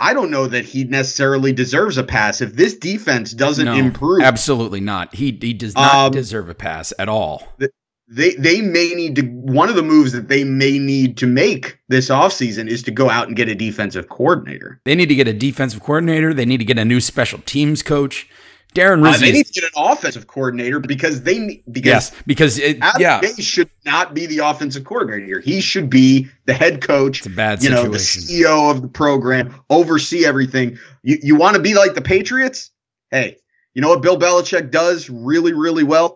I 0.00 0.12
don't 0.12 0.30
know 0.30 0.46
that 0.46 0.64
he 0.64 0.84
necessarily 0.84 1.52
deserves 1.52 1.98
a 1.98 2.02
pass. 2.02 2.40
If 2.40 2.54
this 2.54 2.74
defense 2.74 3.32
doesn't 3.32 3.66
no, 3.66 3.74
improve, 3.74 4.22
absolutely 4.22 4.80
not. 4.80 5.14
He 5.14 5.38
he 5.40 5.52
does 5.52 5.74
not 5.76 5.94
um, 5.94 6.12
deserve 6.12 6.48
a 6.48 6.54
pass 6.54 6.92
at 6.98 7.08
all. 7.08 7.46
The, 7.58 7.70
they 8.08 8.34
they 8.34 8.60
may 8.60 8.94
need 8.94 9.16
to 9.16 9.22
one 9.22 9.68
of 9.68 9.74
the 9.74 9.82
moves 9.82 10.12
that 10.12 10.28
they 10.28 10.44
may 10.44 10.78
need 10.78 11.16
to 11.18 11.26
make 11.26 11.78
this 11.88 12.08
offseason 12.08 12.68
is 12.68 12.82
to 12.84 12.90
go 12.90 13.10
out 13.10 13.26
and 13.26 13.36
get 13.36 13.48
a 13.48 13.54
defensive 13.54 14.08
coordinator. 14.08 14.80
They 14.84 14.94
need 14.94 15.08
to 15.08 15.14
get 15.14 15.26
a 15.26 15.32
defensive 15.32 15.82
coordinator. 15.82 16.32
They 16.32 16.46
need 16.46 16.58
to 16.58 16.64
get 16.64 16.78
a 16.78 16.84
new 16.84 17.00
special 17.00 17.40
teams 17.46 17.82
coach. 17.82 18.28
Darren 18.74 19.02
Rizzi. 19.02 19.16
Uh, 19.16 19.26
they 19.26 19.32
need 19.32 19.46
to 19.46 19.52
get 19.52 19.64
an 19.64 19.70
offensive 19.76 20.26
coordinator 20.26 20.78
because 20.78 21.22
they 21.22 21.62
because 21.70 21.86
yes 21.86 22.12
because 22.26 22.58
it, 22.58 22.78
Adam 22.80 23.00
yeah 23.00 23.20
should 23.38 23.70
not 23.84 24.14
be 24.14 24.26
the 24.26 24.38
offensive 24.38 24.84
coordinator. 24.84 25.26
Here. 25.26 25.40
He 25.40 25.60
should 25.60 25.88
be 25.88 26.28
the 26.44 26.52
head 26.52 26.82
coach. 26.82 27.18
It's 27.18 27.26
a 27.26 27.30
bad 27.30 27.62
you 27.62 27.70
situation. 27.70 27.86
know 27.86 27.92
the 27.92 27.98
CEO 27.98 28.70
of 28.70 28.82
the 28.82 28.88
program, 28.88 29.54
oversee 29.70 30.26
everything. 30.26 30.78
You 31.02 31.18
you 31.22 31.36
want 31.36 31.56
to 31.56 31.62
be 31.62 31.74
like 31.74 31.94
the 31.94 32.02
Patriots? 32.02 32.70
Hey, 33.10 33.38
you 33.74 33.82
know 33.82 33.88
what 33.88 34.02
Bill 34.02 34.18
Belichick 34.18 34.70
does 34.70 35.08
really 35.08 35.54
really 35.54 35.84
well? 35.84 36.15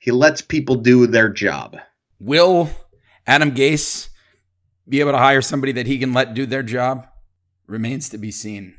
He 0.00 0.10
lets 0.10 0.40
people 0.40 0.76
do 0.76 1.06
their 1.06 1.28
job. 1.28 1.76
Will 2.18 2.70
Adam 3.26 3.52
Gase 3.52 4.08
be 4.88 5.00
able 5.00 5.12
to 5.12 5.18
hire 5.18 5.42
somebody 5.42 5.72
that 5.72 5.86
he 5.86 5.98
can 5.98 6.14
let 6.14 6.32
do 6.32 6.46
their 6.46 6.62
job? 6.62 7.06
Remains 7.66 8.08
to 8.08 8.18
be 8.18 8.30
seen. 8.30 8.74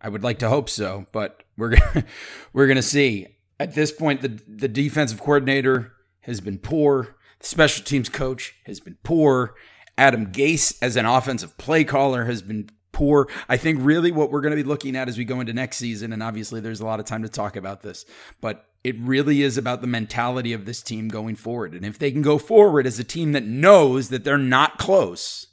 I 0.00 0.08
would 0.08 0.24
like 0.24 0.40
to 0.40 0.48
hope 0.48 0.68
so, 0.68 1.06
but 1.12 1.44
we're 1.56 1.76
we're 2.52 2.66
going 2.66 2.76
to 2.76 2.82
see. 2.82 3.28
At 3.58 3.74
this 3.74 3.92
point, 3.92 4.20
the 4.20 4.40
the 4.48 4.68
defensive 4.68 5.20
coordinator 5.20 5.92
has 6.22 6.40
been 6.40 6.58
poor. 6.58 7.16
The 7.38 7.46
special 7.46 7.84
teams 7.84 8.08
coach 8.08 8.56
has 8.66 8.80
been 8.80 8.98
poor. 9.04 9.54
Adam 9.96 10.32
Gase 10.32 10.76
as 10.82 10.96
an 10.96 11.06
offensive 11.06 11.56
play 11.56 11.84
caller 11.84 12.24
has 12.24 12.42
been 12.42 12.68
poor. 12.90 13.28
I 13.48 13.56
think 13.56 13.78
really 13.80 14.10
what 14.10 14.32
we're 14.32 14.40
going 14.40 14.56
to 14.56 14.62
be 14.62 14.68
looking 14.68 14.96
at 14.96 15.08
as 15.08 15.16
we 15.16 15.24
go 15.24 15.38
into 15.38 15.52
next 15.52 15.76
season, 15.76 16.12
and 16.12 16.22
obviously 16.22 16.60
there's 16.60 16.80
a 16.80 16.84
lot 16.84 16.98
of 16.98 17.06
time 17.06 17.22
to 17.22 17.28
talk 17.28 17.54
about 17.54 17.82
this, 17.82 18.04
but 18.40 18.66
it 18.86 18.94
really 19.00 19.42
is 19.42 19.58
about 19.58 19.80
the 19.80 19.86
mentality 19.88 20.52
of 20.52 20.64
this 20.64 20.80
team 20.80 21.08
going 21.08 21.34
forward. 21.34 21.74
And 21.74 21.84
if 21.84 21.98
they 21.98 22.12
can 22.12 22.22
go 22.22 22.38
forward 22.38 22.86
as 22.86 23.00
a 23.00 23.04
team 23.04 23.32
that 23.32 23.42
knows 23.42 24.10
that 24.10 24.22
they're 24.22 24.38
not 24.38 24.78
close 24.78 25.48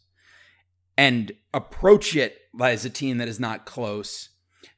and 0.95 1.31
approach 1.51 2.15
it 2.15 2.37
as 2.61 2.85
a 2.85 2.91
team 2.91 3.17
that 3.17 3.27
is 3.27 3.39
not 3.39 3.65
close, 3.65 4.29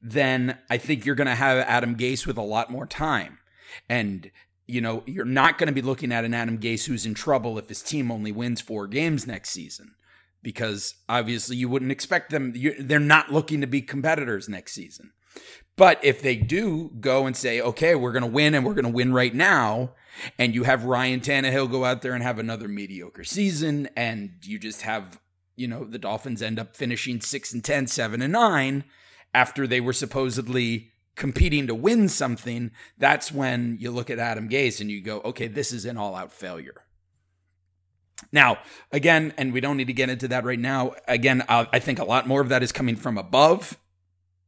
then 0.01 0.57
I 0.69 0.77
think 0.77 1.05
you're 1.05 1.15
going 1.15 1.27
to 1.27 1.35
have 1.35 1.57
Adam 1.67 1.97
Gase 1.97 2.25
with 2.25 2.37
a 2.37 2.41
lot 2.41 2.71
more 2.71 2.87
time. 2.87 3.39
And, 3.89 4.31
you 4.67 4.79
know, 4.79 5.03
you're 5.05 5.25
not 5.25 5.57
going 5.57 5.67
to 5.67 5.73
be 5.73 5.81
looking 5.81 6.13
at 6.13 6.23
an 6.23 6.33
Adam 6.33 6.57
Gase 6.57 6.85
who's 6.85 7.05
in 7.05 7.13
trouble 7.13 7.59
if 7.59 7.67
his 7.67 7.81
team 7.81 8.09
only 8.09 8.31
wins 8.31 8.61
four 8.61 8.87
games 8.87 9.27
next 9.27 9.49
season. 9.49 9.95
Because 10.41 10.95
obviously 11.09 11.57
you 11.57 11.67
wouldn't 11.67 11.91
expect 11.91 12.29
them, 12.29 12.53
they're 12.79 13.01
not 13.01 13.33
looking 13.33 13.59
to 13.59 13.67
be 13.67 13.81
competitors 13.81 14.47
next 14.47 14.71
season. 14.71 15.11
But 15.77 16.03
if 16.03 16.21
they 16.21 16.35
do 16.35 16.91
go 16.99 17.25
and 17.25 17.35
say, 17.35 17.59
okay, 17.59 17.95
we're 17.95 18.13
going 18.13 18.23
to 18.23 18.29
win 18.29 18.55
and 18.55 18.65
we're 18.65 18.73
going 18.73 18.85
to 18.85 18.91
win 18.91 19.13
right 19.13 19.33
now, 19.33 19.91
and 20.39 20.55
you 20.55 20.63
have 20.63 20.85
Ryan 20.85 21.19
Tannehill 21.19 21.69
go 21.69 21.83
out 21.83 22.01
there 22.01 22.13
and 22.13 22.23
have 22.23 22.39
another 22.39 22.69
mediocre 22.69 23.25
season, 23.25 23.89
and 23.97 24.31
you 24.43 24.57
just 24.57 24.83
have, 24.83 25.19
you 25.57 25.67
know, 25.67 25.83
the 25.83 25.99
Dolphins 25.99 26.41
end 26.41 26.59
up 26.59 26.75
finishing 26.75 27.19
6 27.19 27.53
and 27.53 27.63
10, 27.63 27.87
7 27.87 28.21
and 28.21 28.31
9 28.31 28.85
after 29.33 29.67
they 29.67 29.81
were 29.81 29.91
supposedly 29.91 30.91
competing 31.15 31.67
to 31.67 31.75
win 31.75 32.07
something, 32.07 32.71
that's 32.97 33.31
when 33.31 33.77
you 33.79 33.91
look 33.91 34.09
at 34.09 34.19
Adam 34.19 34.49
Gase 34.49 34.79
and 34.79 34.89
you 34.89 35.01
go, 35.01 35.19
okay, 35.21 35.47
this 35.47 35.73
is 35.73 35.85
an 35.85 35.97
all 35.97 36.15
out 36.15 36.31
failure. 36.31 36.83
Now, 38.31 38.59
again, 38.91 39.33
and 39.37 39.51
we 39.51 39.59
don't 39.59 39.77
need 39.77 39.87
to 39.87 39.93
get 39.93 40.09
into 40.09 40.29
that 40.29 40.45
right 40.45 40.59
now. 40.59 40.93
Again, 41.07 41.43
I 41.49 41.79
think 41.79 41.99
a 41.99 42.05
lot 42.05 42.27
more 42.27 42.39
of 42.39 42.49
that 42.49 42.63
is 42.63 42.71
coming 42.71 42.95
from 42.95 43.17
above 43.17 43.77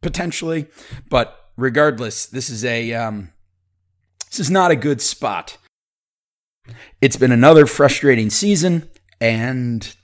potentially. 0.02 0.68
But 1.10 1.52
regardless, 1.56 2.26
this 2.26 2.50
is 2.50 2.64
a 2.64 2.94
um, 2.94 3.32
this 4.30 4.40
is 4.40 4.52
not 4.52 4.72
a 4.72 4.76
good 4.76 5.02
spot. 5.02 5.58
It's 7.02 7.16
been 7.16 7.32
another 7.32 7.66
frustrating 7.66 8.30
season, 8.30 8.90
and 9.22 9.96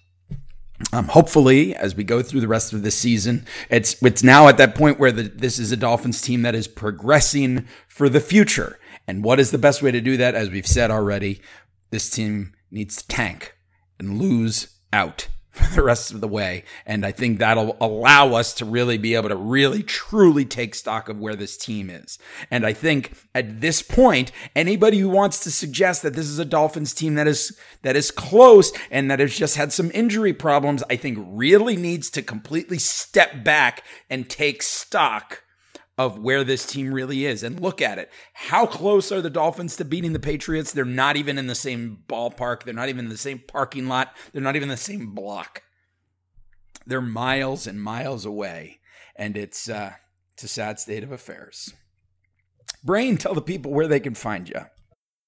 um, 0.91 1.07
hopefully, 1.09 1.75
as 1.75 1.95
we 1.95 2.03
go 2.03 2.21
through 2.21 2.41
the 2.41 2.47
rest 2.47 2.73
of 2.73 2.83
the 2.83 2.91
season, 2.91 3.45
it's 3.69 4.01
it's 4.01 4.23
now 4.23 4.47
at 4.47 4.57
that 4.57 4.75
point 4.75 4.99
where 4.99 5.11
the, 5.11 5.23
this 5.23 5.59
is 5.59 5.71
a 5.71 5.77
Dolphins 5.77 6.21
team 6.21 6.41
that 6.41 6.55
is 6.55 6.67
progressing 6.67 7.67
for 7.87 8.09
the 8.09 8.19
future. 8.19 8.79
And 9.07 9.23
what 9.23 9.39
is 9.39 9.51
the 9.51 9.57
best 9.57 9.81
way 9.81 9.91
to 9.91 9.99
do 9.99 10.15
that? 10.17 10.35
As 10.35 10.49
we've 10.49 10.67
said 10.67 10.89
already, 10.89 11.41
this 11.91 12.09
team 12.09 12.53
needs 12.71 12.97
to 12.97 13.07
tank 13.07 13.53
and 13.99 14.17
lose 14.17 14.79
out 14.93 15.27
for 15.53 15.63
the 15.75 15.83
rest 15.83 16.11
of 16.11 16.19
the 16.19 16.27
way. 16.27 16.63
And 16.85 17.05
I 17.05 17.11
think 17.11 17.39
that'll 17.39 17.77
allow 17.79 18.33
us 18.33 18.53
to 18.55 18.65
really 18.65 18.97
be 18.97 19.15
able 19.15 19.29
to 19.29 19.35
really 19.35 19.83
truly 19.83 20.45
take 20.45 20.75
stock 20.75 21.07
of 21.07 21.19
where 21.19 21.35
this 21.35 21.55
team 21.55 21.89
is. 21.89 22.17
And 22.51 22.65
I 22.65 22.73
think 22.73 23.13
at 23.33 23.61
this 23.61 23.81
point, 23.81 24.31
anybody 24.55 24.97
who 24.97 25.09
wants 25.09 25.39
to 25.43 25.51
suggest 25.51 26.01
that 26.01 26.15
this 26.15 26.27
is 26.27 26.39
a 26.39 26.45
Dolphins 26.45 26.93
team 26.93 27.15
that 27.15 27.27
is 27.27 27.57
that 27.83 27.95
is 27.95 28.11
close 28.11 28.71
and 28.89 29.09
that 29.11 29.19
has 29.19 29.37
just 29.37 29.55
had 29.55 29.71
some 29.71 29.91
injury 29.93 30.33
problems, 30.33 30.83
I 30.89 30.95
think 30.95 31.19
really 31.21 31.77
needs 31.77 32.09
to 32.11 32.21
completely 32.21 32.79
step 32.79 33.43
back 33.43 33.83
and 34.09 34.29
take 34.29 34.63
stock 34.63 35.43
of 35.97 36.17
where 36.17 36.43
this 36.43 36.65
team 36.65 36.93
really 36.93 37.25
is 37.25 37.43
and 37.43 37.59
look 37.59 37.81
at 37.81 37.99
it. 37.99 38.09
How 38.33 38.65
close 38.65 39.11
are 39.11 39.21
the 39.21 39.29
Dolphins 39.29 39.75
to 39.77 39.85
beating 39.85 40.13
the 40.13 40.19
Patriots? 40.19 40.71
They're 40.71 40.85
not 40.85 41.17
even 41.17 41.37
in 41.37 41.47
the 41.47 41.55
same 41.55 41.99
ballpark. 42.07 42.63
They're 42.63 42.73
not 42.73 42.89
even 42.89 43.05
in 43.05 43.11
the 43.11 43.17
same 43.17 43.41
parking 43.47 43.87
lot. 43.87 44.15
They're 44.31 44.41
not 44.41 44.55
even 44.55 44.69
in 44.69 44.73
the 44.73 44.77
same 44.77 45.13
block. 45.13 45.61
They're 46.85 47.01
miles 47.01 47.67
and 47.67 47.81
miles 47.81 48.25
away. 48.25 48.79
And 49.15 49.37
it's 49.37 49.69
uh, 49.69 49.93
it's 50.33 50.43
a 50.43 50.47
sad 50.47 50.79
state 50.79 51.03
of 51.03 51.11
affairs. 51.11 51.73
Brain, 52.83 53.17
tell 53.17 53.35
the 53.35 53.41
people 53.41 53.71
where 53.71 53.87
they 53.87 53.99
can 53.99 54.15
find 54.15 54.49
you. 54.49 54.61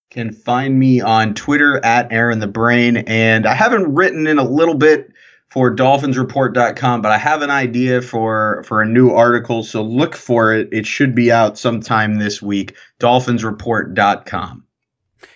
Can 0.10 0.32
find 0.32 0.80
me 0.80 0.99
on 0.99 1.36
Twitter 1.36 1.84
at 1.86 2.12
Aaron 2.12 2.39
the 2.39 2.47
Brain. 2.47 2.97
And 2.97 3.45
I 3.45 3.54
haven't 3.54 3.93
written 3.93 4.25
in 4.25 4.39
a 4.39 4.47
little 4.47 4.75
bit 4.75 5.12
for 5.50 5.74
dolphinsreport.com, 5.74 7.02
but 7.02 7.12
I 7.12 7.18
have 7.18 7.42
an 7.42 7.50
idea 7.50 8.02
for 8.02 8.64
for 8.68 8.82
a 8.82 8.86
new 8.86 9.12
article, 9.12 9.64
so 9.64 9.82
look 9.82 10.16
for 10.16 10.54
it. 10.54 10.70
It 10.72 10.86
should 10.86 11.16
be 11.16 11.32
out 11.32 11.58
sometime 11.58 12.16
this 12.16 12.42
week. 12.42 12.76
dolphinsreport.com. 13.00 14.66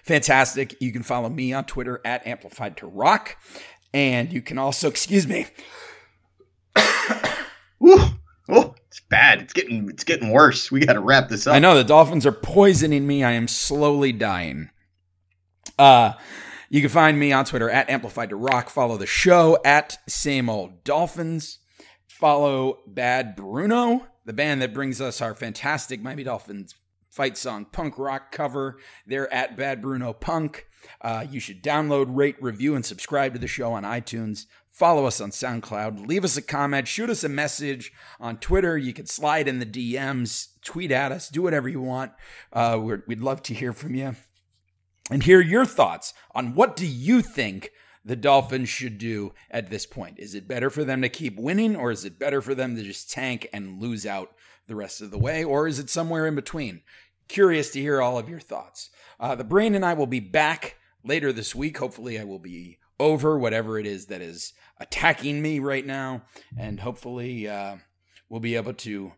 Fantastic. 0.04 0.76
You 0.82 0.92
can 0.92 1.04
follow 1.04 1.30
me 1.30 1.54
on 1.54 1.66
Twitter 1.66 2.02
at 2.04 2.26
Amplified 2.28 2.78
to 2.78 2.88
Rock, 2.88 3.38
and 3.94 4.34
you 4.34 4.42
can 4.42 4.58
also, 4.58 4.88
excuse 4.88 5.28
me. 5.28 5.48
Ooh, 7.82 8.00
oh, 8.50 8.76
it's 8.88 9.00
bad. 9.10 9.42
It's 9.42 9.54
getting 9.54 9.90
it's 9.90 10.04
getting 10.04 10.32
worse. 10.32 10.72
We 10.72 10.82
got 10.82 10.94
to 10.94 11.00
wrap 11.00 11.30
this 11.30 11.48
up. 11.48 11.56
I 11.56 11.60
know 11.60 11.76
the 11.76 11.84
Dolphins 11.84 12.26
are 12.26 12.32
poisoning 12.32 13.08
me. 13.08 13.24
I 13.24 13.32
am 13.32 13.48
slowly 13.48 14.12
dying. 14.12 14.70
Uh 15.78 16.14
you 16.70 16.82
can 16.82 16.90
find 16.90 17.20
me 17.20 17.32
on 17.32 17.46
Twitter 17.46 17.70
at 17.70 17.90
Amplified 17.90 18.30
to 18.30 18.36
Rock. 18.36 18.70
Follow 18.70 18.98
the 18.98 19.08
show 19.08 19.58
at 19.66 19.98
Same 20.08 20.50
Old 20.50 20.84
Dolphins. 20.84 21.60
Follow 22.08 22.80
Bad 22.86 23.36
Bruno, 23.36 24.08
the 24.26 24.34
band 24.34 24.62
that 24.62 24.74
brings 24.74 25.02
us 25.02 25.22
our 25.22 25.34
fantastic 25.34 26.02
Miami 26.02 26.24
Dolphins 26.24 26.76
fight 27.10 27.38
song 27.38 27.66
punk 27.66 27.98
rock 27.98 28.32
cover. 28.32 28.78
They're 29.06 29.32
at 29.34 29.58
Bad 29.58 29.82
Bruno 29.82 30.14
Punk. 30.14 30.68
Uh, 31.02 31.26
you 31.30 31.40
should 31.40 31.64
download, 31.64 32.06
rate, 32.10 32.42
review, 32.42 32.76
and 32.76 32.86
subscribe 32.86 33.34
to 33.34 33.40
the 33.40 33.48
show 33.48 33.74
on 33.74 33.84
iTunes. 33.84 34.46
Follow 34.70 35.06
us 35.06 35.20
on 35.20 35.32
SoundCloud. 35.32 36.08
Leave 36.08 36.24
us 36.24 36.38
a 36.38 36.42
comment. 36.42 36.88
Shoot 36.88 37.10
us 37.10 37.24
a 37.24 37.30
message 37.30 37.92
on 38.20 38.38
Twitter. 38.38 38.78
You 38.78 38.94
can 38.94 39.08
slide 39.08 39.48
in 39.48 39.60
the 39.60 39.66
DMs, 39.66 40.50
tweet 40.64 40.92
at 40.92 41.12
us, 41.12 41.28
do 41.28 41.42
whatever 41.42 41.68
you 41.68 41.82
want. 41.82 42.14
Uh, 42.54 42.80
we'd 43.08 43.20
love 43.20 43.44
to 43.44 43.54
hear 43.54 43.74
from 43.74 43.96
you 43.96 44.16
and 45.10 45.24
hear 45.24 45.42
your 45.42 45.66
thoughts 45.66 46.14
on 46.34 46.56
what 46.56 46.76
do 46.76 46.86
you 46.86 47.22
think 47.22 47.72
the 48.04 48.16
Dolphins 48.16 48.70
should 48.70 48.98
do 48.98 49.34
at 49.52 49.70
this 49.70 49.86
point. 49.86 50.20
Is 50.20 50.34
it 50.34 50.48
better 50.48 50.70
for 50.70 50.84
them 50.84 51.02
to 51.02 51.10
keep 51.10 51.38
winning 51.38 51.76
or 51.76 51.92
is 51.92 52.06
it 52.06 52.18
better 52.18 52.42
for 52.42 52.56
them 52.56 52.76
to 52.76 52.84
just 52.84 53.12
tank 53.12 53.48
and 53.52 53.82
lose 53.82 54.06
out 54.06 54.34
the 54.68 54.76
rest 54.76 55.02
of 55.02 55.12
the 55.12 55.20
way 55.20 55.44
or 55.44 55.68
is 55.68 55.80
it 55.80 55.90
somewhere 55.90 56.26
in 56.26 56.36
between? 56.36 56.82
Curious 57.28 57.72
to 57.72 57.82
hear 57.82 58.02
all 58.02 58.18
of 58.18 58.30
your 58.30 58.40
thoughts. 58.40 58.90
Uh, 59.20 59.36
the 59.36 59.44
brain 59.44 59.76
and 59.76 59.86
I 59.86 59.94
will 59.94 60.08
be 60.08 60.20
back 60.20 60.78
later 61.04 61.32
this 61.32 61.54
week. 61.54 61.78
Hopefully, 61.78 62.20
I 62.20 62.24
will 62.24 62.40
be 62.40 62.80
over 63.00 63.38
whatever 63.38 63.78
it 63.78 63.86
is 63.86 64.08
that 64.08 64.22
is 64.22 64.54
attacking 64.80 65.42
me 65.42 65.60
right 65.60 65.86
now, 65.86 66.24
and 66.58 66.80
hopefully, 66.80 67.48
uh, 67.48 67.78
we'll 68.30 68.40
be 68.40 68.56
able 68.56 68.74
to 68.74 69.14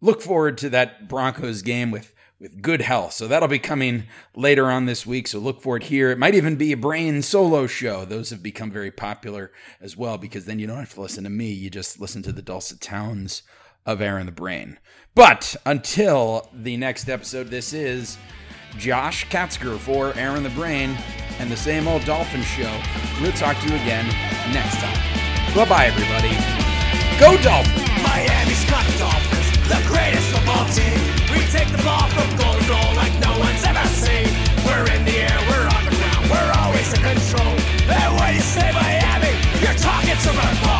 look 0.00 0.20
forward 0.20 0.58
to 0.58 0.70
that 0.70 1.08
Broncos 1.08 1.62
game 1.62 1.90
with 1.90 2.12
with 2.38 2.60
good 2.60 2.82
health. 2.82 3.12
So 3.14 3.26
that'll 3.26 3.48
be 3.48 3.58
coming 3.58 4.04
later 4.34 4.70
on 4.70 4.86
this 4.86 5.06
week. 5.06 5.28
So 5.28 5.38
look 5.38 5.62
for 5.62 5.76
it 5.76 5.84
here. 5.84 6.10
It 6.10 6.18
might 6.18 6.34
even 6.34 6.56
be 6.56 6.72
a 6.72 6.76
brain 6.76 7.22
solo 7.22 7.66
show. 7.66 8.04
Those 8.04 8.30
have 8.30 8.42
become 8.42 8.70
very 8.70 8.90
popular 8.90 9.52
as 9.80 9.96
well 9.96 10.18
because 10.18 10.44
then 10.44 10.58
you 10.58 10.66
don't 10.66 10.78
have 10.78 10.94
to 10.94 11.00
listen 11.00 11.24
to 11.24 11.30
me. 11.30 11.50
You 11.50 11.70
just 11.70 12.00
listen 12.00 12.22
to 12.24 12.32
the 12.32 12.42
dulcet 12.42 12.80
tones 12.80 13.42
of 13.86 14.00
Aaron 14.00 14.26
the 14.26 14.32
Brain. 14.32 14.78
But 15.14 15.56
until 15.64 16.50
the 16.52 16.76
next 16.76 17.08
episode, 17.08 17.48
this 17.48 17.72
is 17.72 18.18
Josh 18.76 19.26
Katzker 19.28 19.78
for 19.78 20.12
Aaron 20.14 20.42
the 20.42 20.50
Brain 20.50 20.96
and 21.38 21.50
the 21.50 21.56
same 21.56 21.88
old 21.88 22.04
Dolphin 22.04 22.42
show. 22.42 22.80
We'll 23.20 23.32
talk 23.32 23.58
to 23.60 23.68
you 23.68 23.76
again 23.76 24.06
next 24.52 24.76
time. 24.76 25.54
Bye 25.54 25.68
bye, 25.68 25.86
everybody. 25.86 26.36
Go 27.18 27.40
Dolphins! 27.42 27.88
Miami's 28.02 28.64
got 28.68 28.84
Dolphins, 28.98 29.68
the 29.68 29.82
greatest 29.88 30.36
of 30.36 30.48
all. 30.50 31.25
We 31.36 31.44
take 31.52 31.70
the 31.70 31.82
ball 31.84 32.08
from 32.16 32.28
goal 32.40 32.54
to 32.56 32.66
goal 32.66 32.90
like 32.96 33.12
no 33.20 33.38
one's 33.38 33.62
ever 33.64 33.86
seen. 33.88 34.28
We're 34.64 34.88
in 34.94 35.04
the 35.04 35.16
air, 35.28 35.38
we're 35.48 35.68
on 35.68 35.84
the 35.84 35.94
ground, 35.94 36.24
we're 36.32 36.52
always 36.64 36.88
in 36.94 37.00
control. 37.04 37.52
And 37.92 38.10
when 38.16 38.34
you 38.34 38.40
say 38.40 38.72
Miami, 38.72 39.36
you're 39.60 39.76
talking 39.76 40.16
to 40.16 40.30
our 40.32 40.75